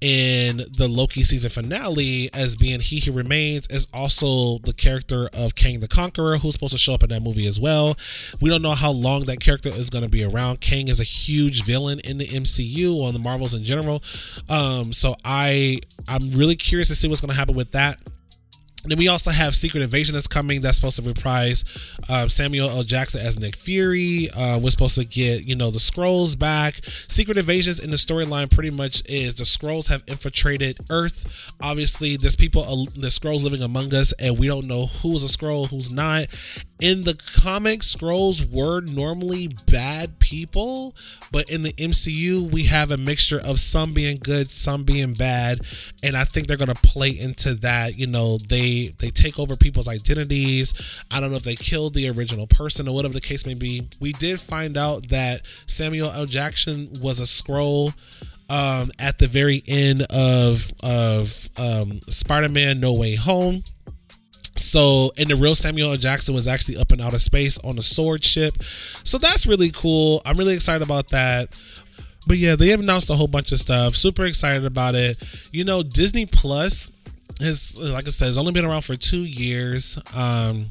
[0.00, 5.54] in the Loki season finale as being He Who Remains, is also the character of
[5.54, 7.96] Kang the Conqueror, who's supposed to show up in that movie as well.
[8.40, 10.60] We don't know how long that character is going to be around.
[10.60, 14.02] Kang is a huge villain in the MCU or the Marvels in general.
[14.48, 17.98] Um, so I I'm really curious to see what's going to happen with that
[18.84, 20.60] then we also have Secret Invasion that's coming.
[20.60, 21.64] That's supposed to reprise
[22.10, 22.82] um, Samuel L.
[22.82, 24.28] Jackson as Nick Fury.
[24.36, 26.80] Uh, we're supposed to get you know the Skrulls back.
[27.08, 31.52] Secret Invasions in the storyline pretty much is the Skrulls have infiltrated Earth.
[31.60, 35.28] Obviously, there's people uh, the Skrulls living among us, and we don't know who's a
[35.28, 36.26] Skrull, who's not.
[36.80, 40.96] In the comics, Skrulls were normally bad people,
[41.30, 45.60] but in the MCU, we have a mixture of some being good, some being bad,
[46.02, 47.96] and I think they're gonna play into that.
[47.96, 50.74] You know, they they take over people's identities.
[51.10, 53.88] I don't know if they killed the original person or whatever the case may be.
[54.00, 56.26] We did find out that Samuel L.
[56.26, 57.94] Jackson was a Skrull
[58.50, 63.62] um, at the very end of of um, Spider-Man: No Way Home.
[64.56, 65.96] So, and the real Samuel L.
[65.96, 68.62] Jackson was actually up in outer space on a sword ship.
[69.04, 70.22] So that's really cool.
[70.24, 71.48] I'm really excited about that.
[72.26, 73.96] But yeah, they have announced a whole bunch of stuff.
[73.96, 75.22] Super excited about it.
[75.52, 77.01] You know, Disney Plus
[77.40, 79.98] has, like I said, it's only been around for two years.
[80.14, 80.66] Um,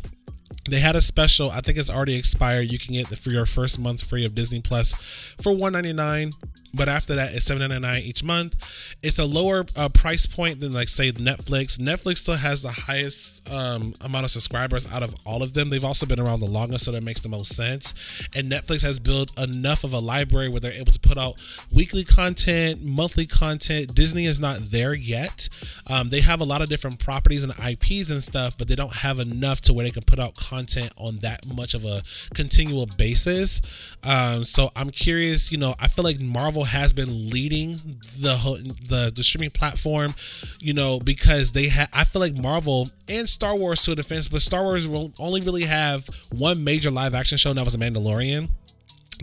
[0.70, 1.50] they had a special.
[1.50, 2.72] I think it's already expired.
[2.72, 4.94] You can get the, for your first month free of Disney Plus
[5.42, 6.34] for one ninety nine
[6.74, 8.56] but after that it's seven ninety nine each month.
[9.04, 11.78] It's a lower uh, price point than like say Netflix.
[11.78, 15.70] Netflix still has the highest um, amount of subscribers out of all of them.
[15.70, 17.94] They've also been around the longest, so that makes the most sense.
[18.36, 21.36] And Netflix has built enough of a library where they're able to put out
[21.72, 23.94] weekly content, monthly content.
[23.94, 25.50] Disney is not there yet.
[25.90, 28.96] Um, they have a lot of different properties and IPs and stuff, but they don't
[28.96, 32.02] have enough to where they can put out content on that much of a
[32.34, 33.62] continual basis.
[34.04, 35.52] Um, so I'm curious.
[35.52, 37.74] You know, I feel like Marvel Marvel has been leading
[38.20, 40.14] the the the streaming platform,
[40.60, 41.90] you know, because they have.
[41.94, 45.42] I feel like Marvel and Star Wars to a defense, but Star Wars will only
[45.42, 48.50] really have one major live action show, and that was a Mandalorian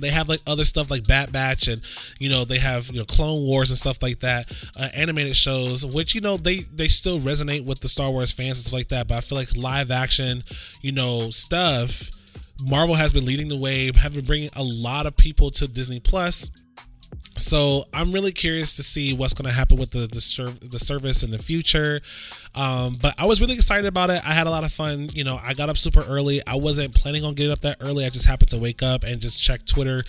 [0.01, 1.83] they have like other stuff like Bad Batch and
[2.20, 4.46] you know they have you know Clone Wars and stuff like that,
[4.79, 8.59] uh, animated shows which you know they they still resonate with the Star Wars fans
[8.59, 9.09] and stuff like that.
[9.09, 10.44] But I feel like live action,
[10.83, 12.11] you know, stuff.
[12.61, 15.98] Marvel has been leading the way, have been bringing a lot of people to Disney
[15.98, 16.51] Plus
[17.38, 21.22] so I'm really curious to see what's going to happen with the the, the service
[21.22, 22.00] in the future.
[22.54, 24.20] Um, but I was really excited about it.
[24.26, 25.09] I had a lot of fun.
[25.14, 26.40] You know, I got up super early.
[26.46, 28.04] I wasn't planning on getting up that early.
[28.04, 30.02] I just happened to wake up and just check Twitter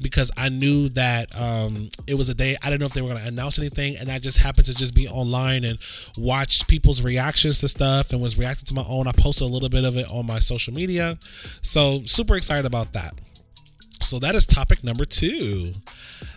[0.00, 2.56] because I knew that um, it was a day.
[2.62, 4.74] I didn't know if they were going to announce anything, and I just happened to
[4.74, 5.78] just be online and
[6.16, 9.08] watch people's reactions to stuff and was reacting to my own.
[9.08, 11.18] I posted a little bit of it on my social media,
[11.62, 13.14] so super excited about that.
[14.00, 15.72] So that is topic number two.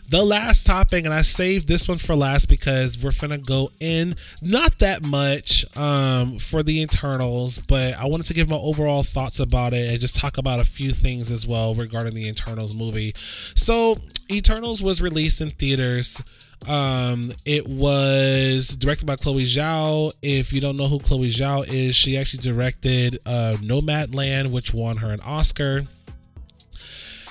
[0.10, 4.16] The last topic, and I saved this one for last because we're gonna go in
[4.42, 9.40] not that much um, for the Eternals, but I wanted to give my overall thoughts
[9.40, 13.14] about it and just talk about a few things as well regarding the Eternals movie.
[13.16, 13.98] So,
[14.32, 16.22] Eternals was released in theaters.
[16.68, 20.12] Um, it was directed by Chloe Zhao.
[20.22, 24.98] If you don't know who Chloe Zhao is, she actually directed uh, Nomadland, which won
[24.98, 25.84] her an Oscar.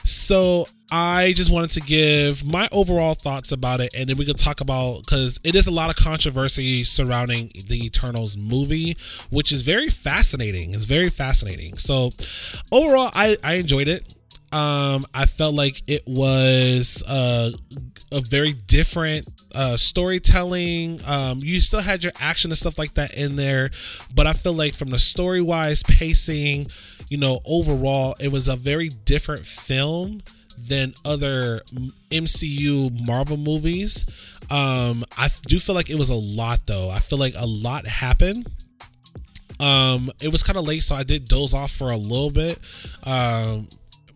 [0.09, 4.39] So I just wanted to give my overall thoughts about it, and then we could
[4.39, 8.97] talk about because it is a lot of controversy surrounding the Eternals movie,
[9.31, 10.73] which is very fascinating.
[10.73, 11.77] It's very fascinating.
[11.77, 12.11] So
[12.73, 14.03] overall, I I enjoyed it.
[14.51, 17.51] Um, I felt like it was uh,
[18.13, 21.01] a very different uh, storytelling.
[21.07, 23.71] Um, you still had your action and stuff like that in there,
[24.15, 26.69] but I feel like from the story wise, pacing,
[27.09, 30.21] you know, overall, it was a very different film
[30.57, 31.61] than other
[32.11, 34.05] MCU Marvel movies.
[34.51, 36.91] Um, I do feel like it was a lot though.
[36.91, 38.51] I feel like a lot happened.
[39.61, 42.59] Um, it was kind of late, so I did doze off for a little bit.
[43.05, 43.67] Um,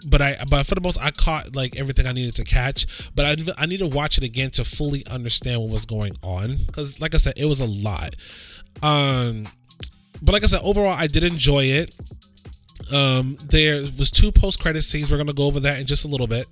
[0.07, 3.11] but I but for the most I caught like everything I needed to catch.
[3.15, 6.57] But I I need to watch it again to fully understand what was going on
[6.67, 8.17] because like I said, it was a lot.
[8.83, 9.49] Um,
[10.21, 11.95] but like I said, overall I did enjoy it.
[12.93, 15.11] Um, there was two post credit scenes.
[15.11, 16.47] We're gonna go over that in just a little bit,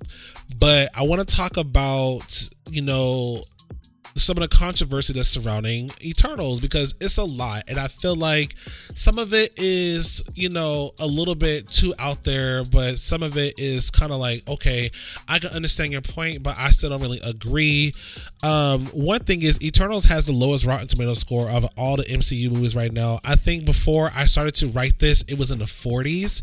[0.58, 3.42] but I want to talk about you know
[4.14, 7.64] some of the controversy that's surrounding Eternals because it's a lot.
[7.68, 8.54] And I feel like
[8.94, 13.36] some of it is, you know, a little bit too out there, but some of
[13.36, 14.90] it is kind of like, okay,
[15.28, 17.94] I can understand your point, but I still don't really agree.
[18.42, 22.50] Um, one thing is, Eternals has the lowest Rotten Tomato score of all the MCU
[22.50, 23.20] movies right now.
[23.24, 26.42] I think before I started to write this, it was in the 40s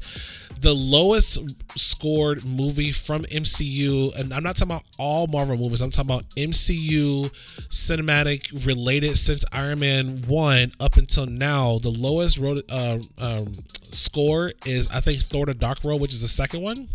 [0.61, 1.39] the lowest
[1.75, 6.29] scored movie from MCU, and I'm not talking about all Marvel movies, I'm talking about
[6.31, 7.29] MCU
[7.69, 11.79] cinematic related since Iron Man 1 up until now.
[11.79, 13.53] The lowest uh, um,
[13.91, 16.89] score is, I think, Thor the Dark World, which is the second one.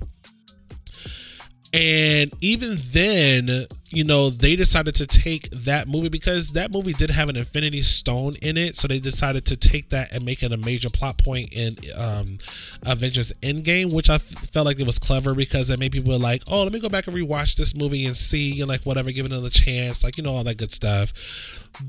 [1.74, 3.48] And even then,
[3.88, 7.80] you know, they decided to take that movie because that movie did have an Infinity
[7.80, 8.76] Stone in it.
[8.76, 12.36] So they decided to take that and make it a major plot point in um,
[12.84, 16.62] Avengers Endgame, which I felt like it was clever because that made people like, oh,
[16.62, 19.32] let me go back and rewatch this movie and see and like whatever, give it
[19.32, 21.14] another chance, like, you know, all that good stuff.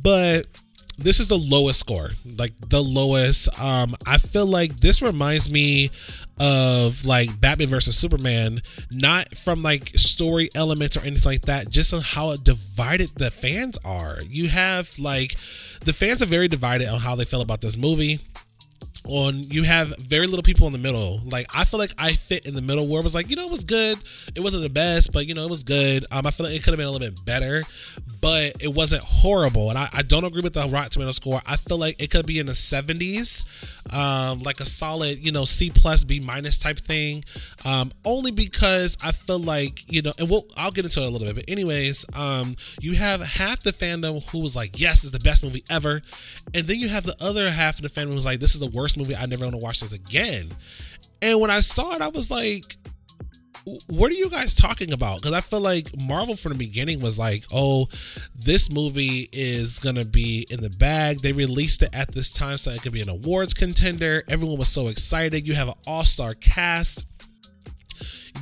[0.01, 0.47] But
[0.97, 3.49] this is the lowest score like the lowest.
[3.59, 5.89] Um i feel like this reminds me
[6.39, 11.93] of like batman versus superman not from like story elements or anything like that just
[11.93, 14.17] on how divided the fans are.
[14.27, 15.35] You have like
[15.85, 18.19] the fans are very divided on how they feel about this movie
[19.09, 21.19] on you have very little people in the middle.
[21.25, 23.45] Like I feel like I fit in the middle where it was like, you know,
[23.45, 23.97] it was good.
[24.35, 26.05] It wasn't the best, but you know, it was good.
[26.11, 27.63] Um, I feel like it could have been a little bit better,
[28.21, 29.69] but it wasn't horrible.
[29.69, 31.41] And I, I don't agree with the Rotten Tomato score.
[31.45, 33.43] I feel like it could be in the 70s,
[33.93, 37.23] um, like a solid, you know, C plus B minus type thing.
[37.65, 41.09] Um, only because I feel like, you know, and we'll I'll get into it a
[41.09, 41.35] little bit.
[41.35, 45.43] But anyways, um, you have half the fandom who was like, yes, it's the best
[45.43, 46.01] movie ever.
[46.53, 48.67] And then you have the other half of the fandom who's like, this is the
[48.67, 49.15] worst movie.
[49.15, 50.47] I never want to watch this again.
[51.21, 52.75] And when I saw it, I was like,
[53.87, 55.21] what are you guys talking about?
[55.21, 57.87] Because I feel like Marvel from the beginning was like, oh,
[58.35, 61.21] this movie is going to be in the bag.
[61.21, 64.23] They released it at this time so it could be an awards contender.
[64.27, 65.47] Everyone was so excited.
[65.47, 67.05] You have an all star cast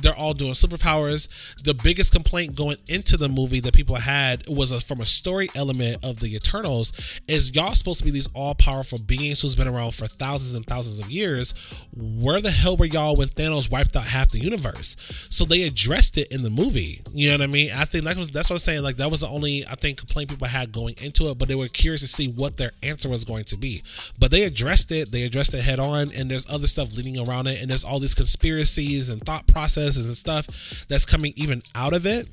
[0.00, 1.28] they're all doing superpowers.
[1.62, 5.48] The biggest complaint going into the movie that people had was a, from a story
[5.54, 6.92] element of the Eternals
[7.28, 10.66] is y'all supposed to be these all powerful beings who's been around for thousands and
[10.66, 11.52] thousands of years.
[11.94, 14.96] Where the hell were y'all when Thanos wiped out half the universe?
[15.30, 17.00] So they addressed it in the movie.
[17.12, 17.70] You know what I mean?
[17.74, 18.82] I think that was that's what I'm saying.
[18.82, 21.54] Like that was the only I think complaint people had going into it, but they
[21.54, 23.82] were curious to see what their answer was going to be.
[24.18, 25.12] But they addressed it.
[25.12, 27.98] They addressed it head on, and there's other stuff leading around it, and there's all
[27.98, 30.46] these conspiracies and thought process and stuff
[30.88, 32.26] that's coming even out of it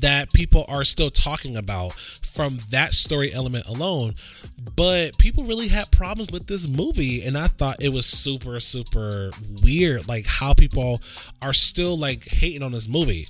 [0.00, 1.92] that people are still talking about
[2.32, 4.14] from that story element alone.
[4.74, 9.30] But people really had problems with this movie, and I thought it was super, super
[9.62, 11.00] weird, like how people
[11.42, 13.26] are still like hating on this movie.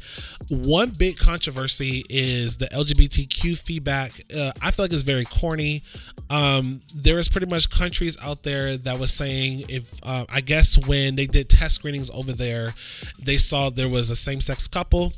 [0.49, 4.13] One big controversy is the LGBTQ feedback.
[4.35, 5.83] Uh, I feel like it's very corny.
[6.31, 10.79] Um, there is pretty much countries out there that was saying if uh, I guess
[10.87, 12.75] when they did test screenings over there,
[13.21, 15.13] they saw there was a same-sex couple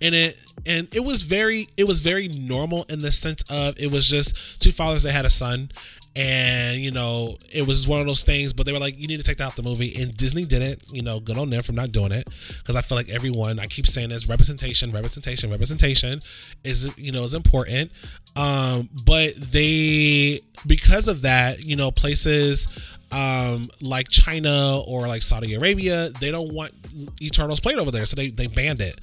[0.00, 0.36] and it
[0.66, 4.60] and it was very it was very normal in the sense of it was just
[4.60, 5.70] two fathers that had a son
[6.16, 9.18] and you know it was one of those things but they were like you need
[9.18, 11.72] to take that out the movie and disney didn't you know good on them for
[11.72, 12.28] not doing it
[12.58, 16.20] because i feel like everyone i keep saying this representation representation representation
[16.64, 17.90] is you know is important
[18.36, 22.66] um but they because of that you know places
[23.10, 26.72] um, like China or like Saudi Arabia, they don't want
[27.20, 29.00] Eternals played over there, so they, they banned it.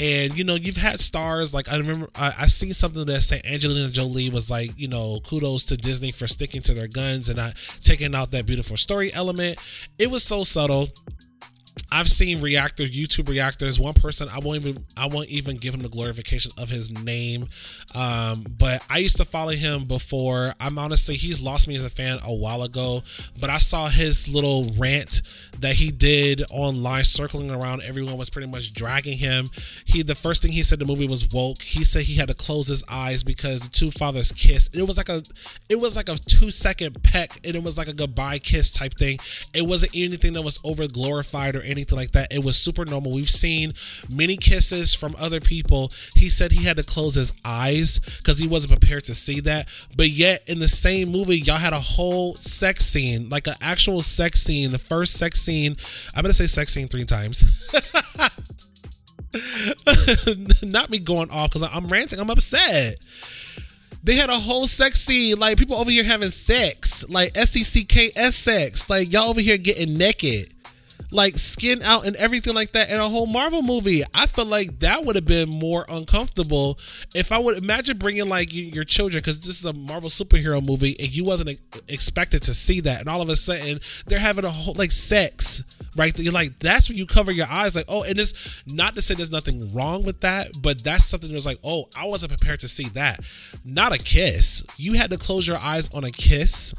[0.00, 3.42] And you know, you've had stars like I remember I, I see something that said
[3.46, 7.38] Angelina Jolie was like, you know, kudos to Disney for sticking to their guns and
[7.38, 9.56] not taking out that beautiful story element.
[9.98, 10.88] It was so subtle.
[11.94, 13.78] I've seen reactors, YouTube reactors.
[13.78, 17.46] One person I won't even I won't even give him the glorification of his name,
[17.94, 20.54] um, but I used to follow him before.
[20.58, 23.02] I'm honestly he's lost me as a fan a while ago,
[23.40, 25.22] but I saw his little rant
[25.60, 27.82] that he did online, circling around.
[27.82, 29.50] Everyone was pretty much dragging him.
[29.84, 31.62] He the first thing he said the movie was woke.
[31.62, 34.74] He said he had to close his eyes because the two fathers kissed.
[34.74, 35.22] It was like a
[35.68, 38.94] it was like a two second peck, and it was like a goodbye kiss type
[38.94, 39.20] thing.
[39.54, 42.32] It wasn't anything that was over glorified or anything like that.
[42.32, 43.12] It was super normal.
[43.12, 43.72] We've seen
[44.10, 45.92] many kisses from other people.
[46.14, 49.68] He said he had to close his eyes because he wasn't prepared to see that.
[49.96, 54.02] But yet, in the same movie, y'all had a whole sex scene, like an actual
[54.02, 54.70] sex scene.
[54.70, 55.76] The first sex scene,
[56.14, 57.44] I'm going to say sex scene three times.
[60.62, 62.18] Not me going off because I'm ranting.
[62.18, 62.96] I'm upset.
[64.04, 67.62] They had a whole sex scene, like people over here having sex, like S E
[67.62, 70.52] C K S sex, like y'all over here getting naked
[71.10, 74.02] like skin out and everything like that in a whole Marvel movie.
[74.12, 76.78] I feel like that would have been more uncomfortable
[77.14, 80.96] if I would imagine bringing like your children because this is a Marvel superhero movie
[80.98, 84.50] and you wasn't expected to see that, and all of a sudden they're having a
[84.50, 85.62] whole like sex.
[85.96, 89.02] Right, you're like that's when you cover your eyes, like oh, and it's not to
[89.02, 92.36] say there's nothing wrong with that, but that's something that was like oh, I wasn't
[92.36, 93.20] prepared to see that.
[93.64, 94.64] Not a kiss.
[94.76, 96.74] You had to close your eyes on a kiss,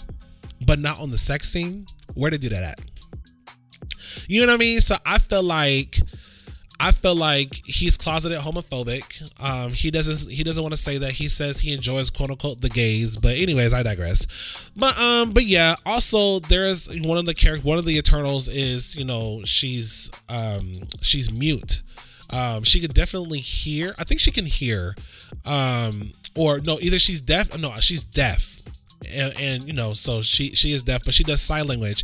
[0.66, 1.86] but not on the sex scene.
[2.14, 2.95] Where did you do that at?
[4.28, 4.82] You know what I mean?
[4.82, 6.00] So I feel like
[6.80, 9.32] I feel like he's closeted homophobic.
[9.42, 11.14] Um, he doesn't he doesn't want to say that.
[11.14, 13.18] He says he enjoys quote unquote the gays.
[13.18, 14.28] But anyways, I digress.
[14.76, 15.76] But um, but yeah.
[15.86, 20.88] Also, there's one of the character, one of the Eternals is you know she's um
[21.02, 21.82] she's mute.
[22.30, 23.94] Um, she could definitely hear.
[23.98, 24.96] I think she can hear.
[25.46, 27.58] Um, or no, either she's deaf.
[27.58, 28.56] No, she's deaf
[29.14, 32.04] and, and, you know, so she she is deaf, but she does sign language.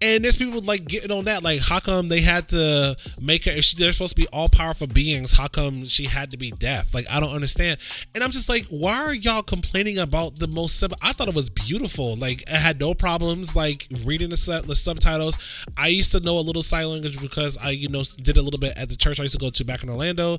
[0.00, 3.50] And there's people like getting on that, like how come they had to make her?
[3.50, 6.50] If she, they're supposed to be all powerful beings, how come she had to be
[6.50, 6.94] deaf?
[6.94, 7.78] Like I don't understand.
[8.14, 10.98] And I'm just like, why are y'all complaining about the most simple?
[11.02, 12.16] I thought it was beautiful.
[12.16, 15.66] Like I had no problems like reading the, the subtitles.
[15.76, 18.60] I used to know a little sign language because I you know did a little
[18.60, 20.38] bit at the church I used to go to back in Orlando.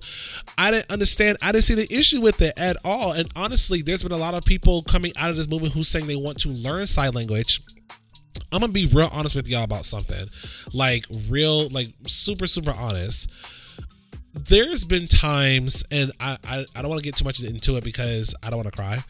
[0.58, 1.38] I didn't understand.
[1.42, 3.14] I didn't see the issue with it at all.
[3.14, 5.99] And honestly, there's been a lot of people coming out of this movie who say
[6.00, 7.62] saying they want to learn sign language
[8.52, 10.26] I'm gonna be real honest with y'all about something.
[10.74, 13.30] Like real, like super, super honest.
[14.34, 17.84] There's been times, and I, I, I don't want to get too much into it
[17.84, 19.04] because I don't want to cry,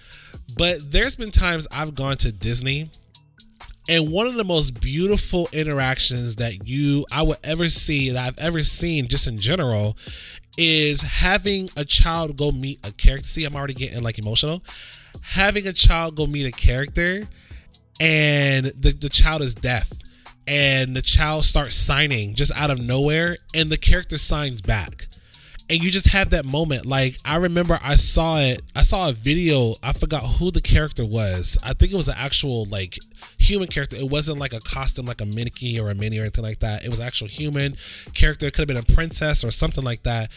[0.58, 2.90] but there's been times I've gone to Disney
[3.90, 8.38] and one of the most beautiful interactions that you I would ever see that I've
[8.38, 9.98] ever seen just in general
[10.58, 13.28] is having a child go meet a character.
[13.28, 14.62] See, I'm already getting like emotional.
[15.22, 17.28] Having a child go meet a character
[18.00, 19.92] and the, the child is deaf
[20.48, 25.08] and the child starts signing just out of nowhere and the character signs back.
[25.70, 26.86] And you just have that moment.
[26.86, 31.06] Like i remember i saw it i saw a video i forgot who the character
[31.06, 31.58] was.
[31.64, 32.98] I think it was an actual like
[33.40, 33.96] human character.
[33.96, 36.84] It wasn't like a costume like a mickey or a minnie or anything like that.
[36.84, 37.76] It was actual human
[38.14, 38.46] character.
[38.48, 40.30] It could have been a princess or something like that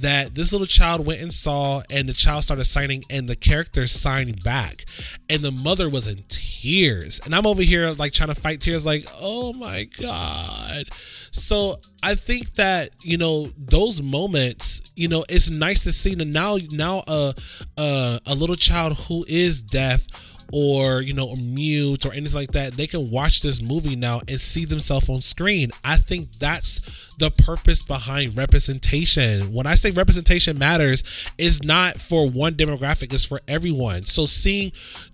[0.00, 3.86] that this little child went and saw and the child started signing and the character
[3.86, 4.84] signed back.
[5.30, 7.20] And the mother was in tears.
[7.24, 10.84] And i'm over here like trying to fight tears like oh my god.
[11.30, 16.24] So I think that you know those moments, you know, it's nice to see that
[16.24, 17.34] now now a
[17.76, 20.06] a, a little child who is deaf
[20.52, 24.20] or you know or mute or anything like that they can watch this movie now
[24.28, 25.70] and see themselves on screen.
[25.84, 26.80] I think that's
[27.18, 29.52] the purpose behind representation.
[29.52, 31.02] When i say representation matters
[31.36, 34.04] is not for one demographic it's for everyone.
[34.04, 34.72] So seeing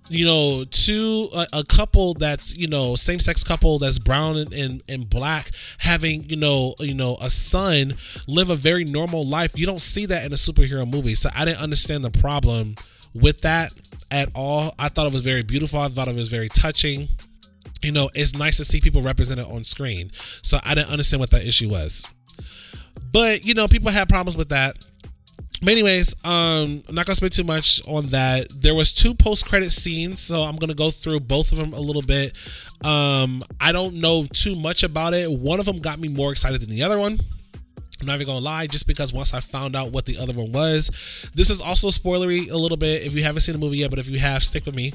[0.08, 4.82] you know two a, a couple that's you know same-sex couple that's brown and, and,
[4.88, 7.94] and black having you know you know a son
[8.28, 11.14] live a very normal life you don't see that in a superhero movie.
[11.14, 12.76] So i didn't understand the problem
[13.14, 13.72] with that
[14.10, 14.74] at all.
[14.78, 15.80] I thought it was very beautiful.
[15.80, 17.08] I thought it was very touching.
[17.82, 20.10] You know, it's nice to see people represented on screen.
[20.42, 22.06] So I didn't understand what that issue was.
[23.12, 24.76] But, you know, people had problems with that.
[25.62, 28.48] But anyways, um, I'm not gonna spend too much on that.
[28.60, 32.02] There was two post-credit scenes, so I'm gonna go through both of them a little
[32.02, 32.34] bit.
[32.84, 35.30] Um, I don't know too much about it.
[35.30, 37.18] One of them got me more excited than the other one.
[38.04, 40.52] I'm not even gonna lie, just because once I found out what the other one
[40.52, 40.90] was,
[41.34, 43.98] this is also spoilery a little bit if you haven't seen the movie yet, but
[43.98, 44.92] if you have, stick with me.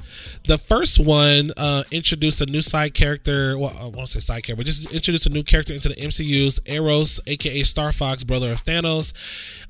[0.47, 3.57] The first one uh, introduced a new side character.
[3.57, 6.59] Well, I won't say side character, but just introduced a new character into the MCU's
[6.65, 9.13] Eros, aka Star Fox, brother of Thanos.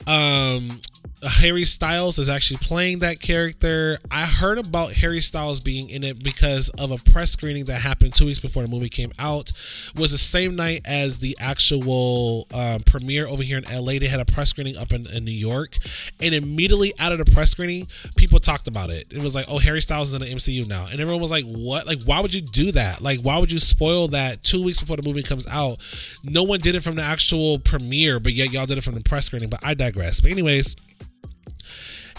[0.07, 0.81] Um,
[1.22, 3.97] Harry Styles is actually playing that character.
[4.10, 8.16] I heard about Harry Styles being in it because of a press screening that happened
[8.16, 9.52] two weeks before the movie came out.
[9.93, 14.00] It was the same night as the actual um, premiere over here in LA.
[14.00, 15.76] They had a press screening up in, in, New York,
[16.22, 19.08] and immediately out of the press screening, people talked about it.
[19.12, 21.43] It was like, "Oh, Harry Styles is in the MCU now," and everyone was like,
[21.43, 21.86] "What?
[21.86, 23.02] Like, why would you do that?
[23.02, 25.80] Like, why would you spoil that two weeks before the movie comes out?
[26.24, 29.02] No one did it from the actual premiere, but yet y'all did it from the
[29.02, 30.22] press screening." But I digress.
[30.22, 30.78] But anyways.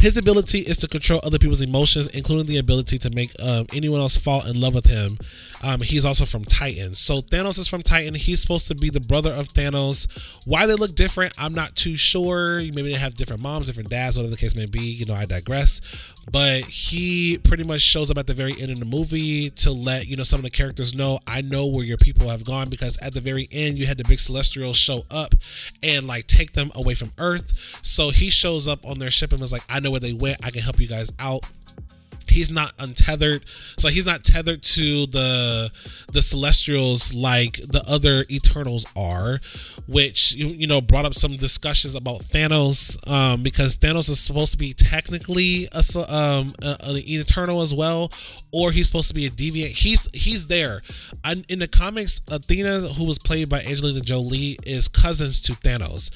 [0.00, 4.00] His ability is to control other people's emotions, including the ability to make um, anyone
[4.00, 5.18] else fall in love with him.
[5.62, 6.94] Um, he's also from Titan.
[6.94, 8.14] So Thanos is from Titan.
[8.14, 10.08] He's supposed to be the brother of Thanos.
[10.46, 12.62] Why they look different, I'm not too sure.
[12.62, 14.80] Maybe they have different moms, different dads, whatever the case may be.
[14.80, 15.82] You know, I digress.
[16.30, 20.06] But he pretty much shows up at the very end of the movie to let,
[20.06, 22.98] you know, some of the characters know, I know where your people have gone because
[22.98, 25.34] at the very end, you had the big celestials show up
[25.82, 27.80] and like take them away from Earth.
[27.82, 30.44] So he shows up on their ship and was like, I know where they went.
[30.44, 31.44] I can help you guys out
[32.30, 33.44] he's not untethered.
[33.78, 35.70] So he's not tethered to the
[36.12, 39.40] the celestials like the other eternals are
[39.90, 44.58] which you know brought up some discussions about thanos um, because thanos is supposed to
[44.58, 48.10] be technically a, um, a, an eternal as well
[48.52, 49.70] or he's supposed to be a deviant.
[49.70, 50.80] He's he's there.
[51.24, 56.10] I, in the comics athena who was played by angelina jolie is cousins to thanos.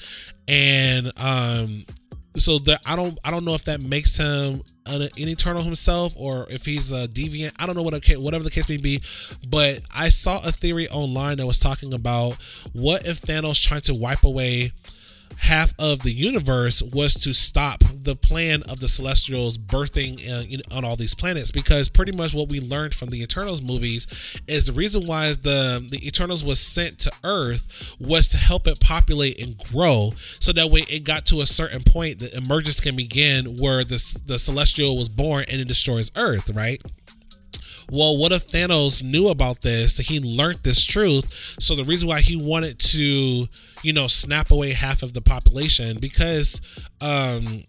[0.47, 1.85] And um
[2.37, 6.13] so that I don't I don't know if that makes him an, an, eternal himself
[6.17, 7.53] or if he's a deviant.
[7.59, 9.03] I don't know what whatever the case may be,
[9.49, 12.35] but I saw a theory online that was talking about
[12.73, 14.73] what if Thanos trying to wipe away
[15.39, 20.97] half of the universe was to stop the plan of the celestials birthing on all
[20.97, 24.07] these planets because pretty much what we learned from the eternals movies
[24.47, 28.81] is the reason why the the eternals was sent to earth was to help it
[28.81, 32.97] populate and grow so that way it got to a certain point the emergence can
[32.97, 36.83] begin where the, the celestial was born and it destroys earth right
[37.91, 39.97] well, what if Thanos knew about this?
[39.97, 41.57] that He learned this truth.
[41.61, 43.47] So the reason why he wanted to,
[43.83, 46.61] you know, snap away half of the population because
[47.01, 47.63] um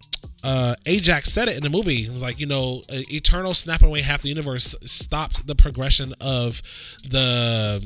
[0.43, 2.05] uh, Ajak said it in the movie.
[2.05, 6.61] It was like, you know, eternal snapping away half the universe stopped the progression of
[7.09, 7.83] the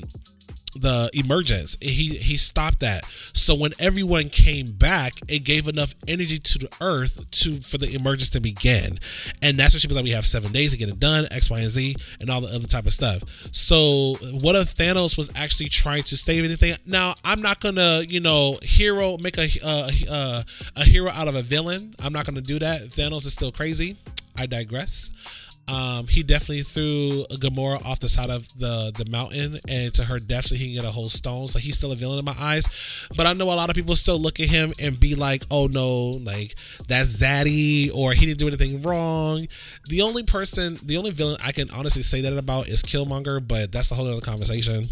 [0.71, 1.77] the emergence.
[1.81, 3.05] He he stopped that.
[3.33, 7.93] So when everyone came back, it gave enough energy to the earth to for the
[7.93, 8.97] emergence to begin.
[9.41, 11.49] And that's what she was like, we have seven days to get it done, X,
[11.49, 13.23] Y, and Z, and all the other type of stuff.
[13.51, 16.75] So what if Thanos was actually trying to save anything?
[16.85, 20.43] Now I'm not gonna, you know, hero make a uh, uh,
[20.75, 21.93] a hero out of a villain.
[22.03, 22.81] I'm not gonna do that.
[22.81, 23.95] Thanos is still crazy.
[24.35, 25.11] I digress.
[25.69, 30.19] Um, he definitely threw Gamora off the side of the the mountain and to her
[30.19, 31.47] death so he can get a soul stone.
[31.47, 32.67] So he's still a villain in my eyes.
[33.15, 35.67] But I know a lot of people still look at him and be like, oh
[35.67, 36.55] no, like
[36.87, 39.47] that's Zaddy or he didn't do anything wrong.
[39.87, 43.71] The only person, the only villain I can honestly say that about is Killmonger, but
[43.71, 44.89] that's a whole other conversation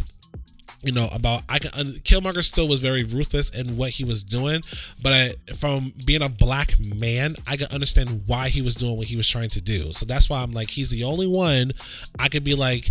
[0.87, 4.61] you know about I can Killmonger still was very ruthless in what he was doing,
[5.03, 9.07] but I, from being a black man, I can understand why he was doing what
[9.07, 9.91] he was trying to do.
[9.91, 11.73] So that's why I'm like he's the only one
[12.17, 12.89] I could be like,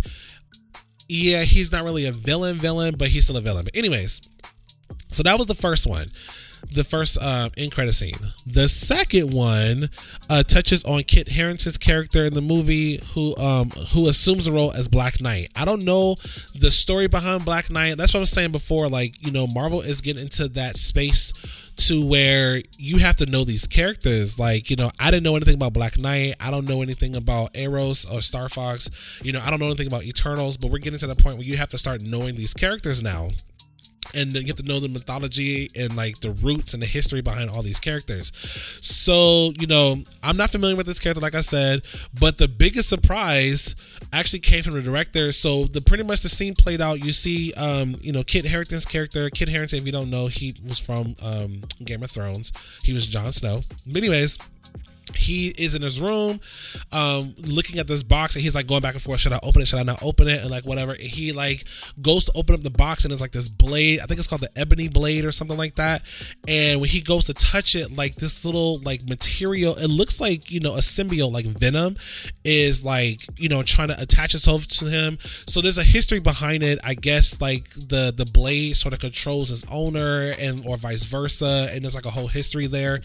[1.09, 3.65] yeah, he's not really a villain villain, but he's still a villain.
[3.65, 4.21] But anyways,
[5.09, 6.07] so that was the first one
[6.71, 8.15] the first uh, end credit scene.
[8.45, 9.89] The second one
[10.29, 14.71] uh, touches on Kit Harington's character in the movie, who um, who assumes the role
[14.73, 15.49] as Black Knight.
[15.55, 16.15] I don't know
[16.55, 17.97] the story behind Black Knight.
[17.97, 18.89] That's what I was saying before.
[18.89, 21.33] Like you know, Marvel is getting into that space
[21.77, 24.39] to where you have to know these characters.
[24.39, 26.33] Like, you know, I didn't know anything about Black Knight.
[26.39, 28.89] I don't know anything about Eros or Star Fox.
[29.23, 31.45] You know, I don't know anything about Eternals, but we're getting to the point where
[31.45, 33.29] you have to start knowing these characters now
[34.15, 37.49] and you have to know the mythology and like the roots and the history behind
[37.49, 38.31] all these characters.
[38.81, 41.81] So, you know, I'm not familiar with this character, like I said,
[42.19, 43.75] but the biggest surprise
[44.13, 45.31] actually came from the director.
[45.31, 47.03] So the pretty much the scene played out.
[47.03, 49.29] You see, um, you know, Kit Harington's character.
[49.29, 52.51] Kit Harington, if you don't know, he was from um, Game of Thrones.
[52.83, 53.61] He was Jon Snow.
[53.85, 54.37] But anyways
[55.15, 56.39] he is in his room
[56.91, 59.61] um looking at this box and he's like going back and forth should i open
[59.61, 59.67] it?
[59.67, 60.41] Should i not open it?
[60.41, 60.91] And like whatever.
[60.93, 61.63] And he like
[62.01, 64.41] goes to open up the box and it's like this blade i think it's called
[64.41, 66.03] the ebony blade or something like that.
[66.47, 70.51] And when he goes to touch it like this little like material it looks like
[70.51, 71.97] you know a symbiote like venom
[72.43, 75.17] is like you know trying to attach itself to him.
[75.21, 79.49] So there's a history behind it i guess like the the blade sort of controls
[79.49, 82.99] his owner and or vice versa and there's like a whole history there.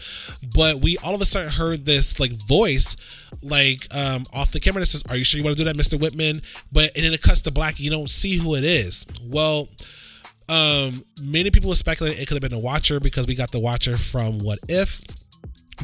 [0.55, 2.95] But we all of a sudden heard this this like voice
[3.41, 5.77] like um off the camera that says, Are you sure you want to do that,
[5.77, 5.99] Mr.
[5.99, 6.41] Whitman?
[6.71, 9.05] But and then it cuts to black, you don't see who it is.
[9.25, 9.67] Well,
[10.49, 13.59] um, many people were speculating it could have been a watcher because we got the
[13.59, 15.01] watcher from What If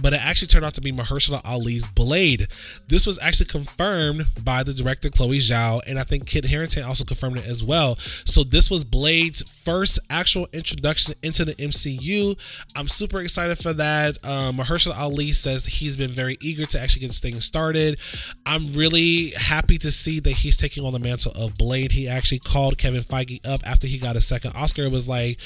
[0.02, 2.48] but it actually turned out to be Mahershala Ali's Blade.
[2.88, 7.06] This was actually confirmed by the director Chloe Zhao, and I think Kit Harington also
[7.06, 7.96] confirmed it as well.
[7.96, 12.38] So this was Blade's first actual introduction into the MCU.
[12.76, 14.24] I'm super excited for that.
[14.24, 18.00] Um, Mahershala Ali says he's been very eager to actually get this thing started.
[18.46, 21.92] I'm really happy to see that he's taking on the mantle of Blade.
[21.92, 24.84] He actually called Kevin Feige up after he got a second Oscar.
[24.84, 25.40] It was like,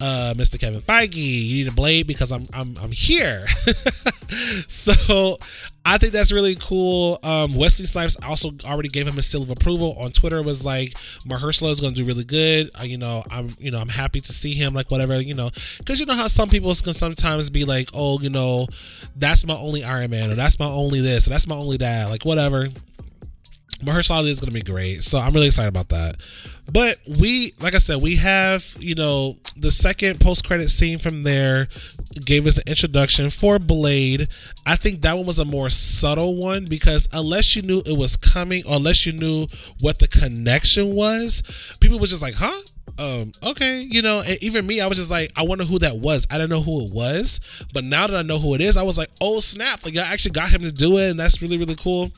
[0.00, 0.60] uh, Mr.
[0.60, 3.46] Kevin Feige, you need a blade because I'm I'm I'm here.
[4.68, 5.38] so
[5.84, 7.18] I think that's really cool.
[7.22, 10.42] Um, Wesley Snipes also already gave him a seal of approval on Twitter.
[10.42, 10.90] Was like
[11.24, 12.70] Mahershala is going to do really good.
[12.78, 14.74] Uh, you know, I'm you know I'm happy to see him.
[14.74, 18.20] Like whatever you know, because you know how some people can sometimes be like, oh,
[18.20, 18.66] you know,
[19.16, 22.10] that's my only Iron Man, or that's my only this, or that's my only that.
[22.10, 22.68] Like whatever.
[23.80, 25.02] Mahershala is going to be great.
[25.02, 26.16] So I'm really excited about that.
[26.72, 31.22] But we, like I said, we have, you know, the second post credit scene from
[31.22, 31.68] there
[32.24, 34.28] gave us an introduction for Blade.
[34.64, 38.16] I think that one was a more subtle one because unless you knew it was
[38.16, 39.46] coming or unless you knew
[39.80, 41.42] what the connection was,
[41.80, 42.58] people were just like, huh?
[42.98, 45.98] um, okay, you know, and even me, I was just like, I wonder who that
[45.98, 46.26] was.
[46.30, 47.40] I didn't know who it was,
[47.72, 49.84] but now that I know who it is, I was like, oh snap!
[49.84, 52.10] Like I actually got him to do it, and that's really really cool.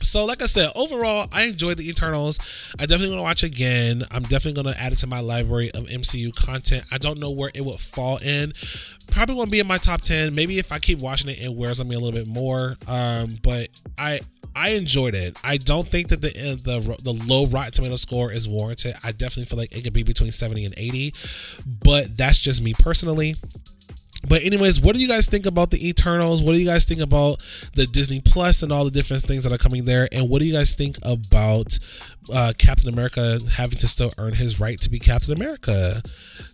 [0.00, 2.38] So, like I said, overall, I enjoyed the Eternals.
[2.78, 4.04] I definitely want to watch again.
[4.10, 6.84] I'm definitely going to add it to my library of MCU content.
[6.92, 8.52] I don't know where it would fall in.
[9.10, 10.34] Probably won't be in my top ten.
[10.34, 12.76] Maybe if I keep watching it, it wears on me a little bit more.
[12.86, 13.68] Um, but
[13.98, 14.20] I
[14.54, 15.36] I enjoyed it.
[15.44, 18.94] I don't think that the uh, the the low Rotten Tomato score is warranted.
[19.04, 21.14] I definitely feel like it could be between 70 and 80,
[21.84, 23.36] but that's just me personally.
[24.26, 26.42] But anyways, what do you guys think about the Eternals?
[26.42, 27.42] What do you guys think about
[27.74, 30.08] the Disney Plus and all the different things that are coming there?
[30.12, 31.78] And what do you guys think about
[32.34, 36.02] uh, Captain America having to still earn his right to be Captain America?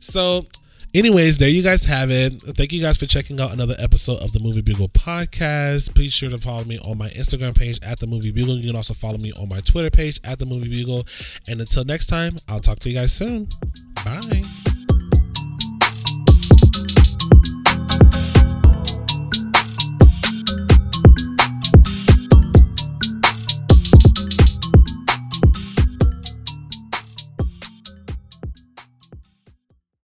[0.00, 0.46] So
[0.94, 2.34] anyways, there you guys have it.
[2.42, 5.94] Thank you guys for checking out another episode of the Movie Bugle podcast.
[5.94, 8.56] Please sure to follow me on my Instagram page at the Movie Bugle.
[8.56, 11.04] You can also follow me on my Twitter page at the Movie Bugle.
[11.48, 13.48] And until next time, I'll talk to you guys soon.
[14.04, 14.93] Bye.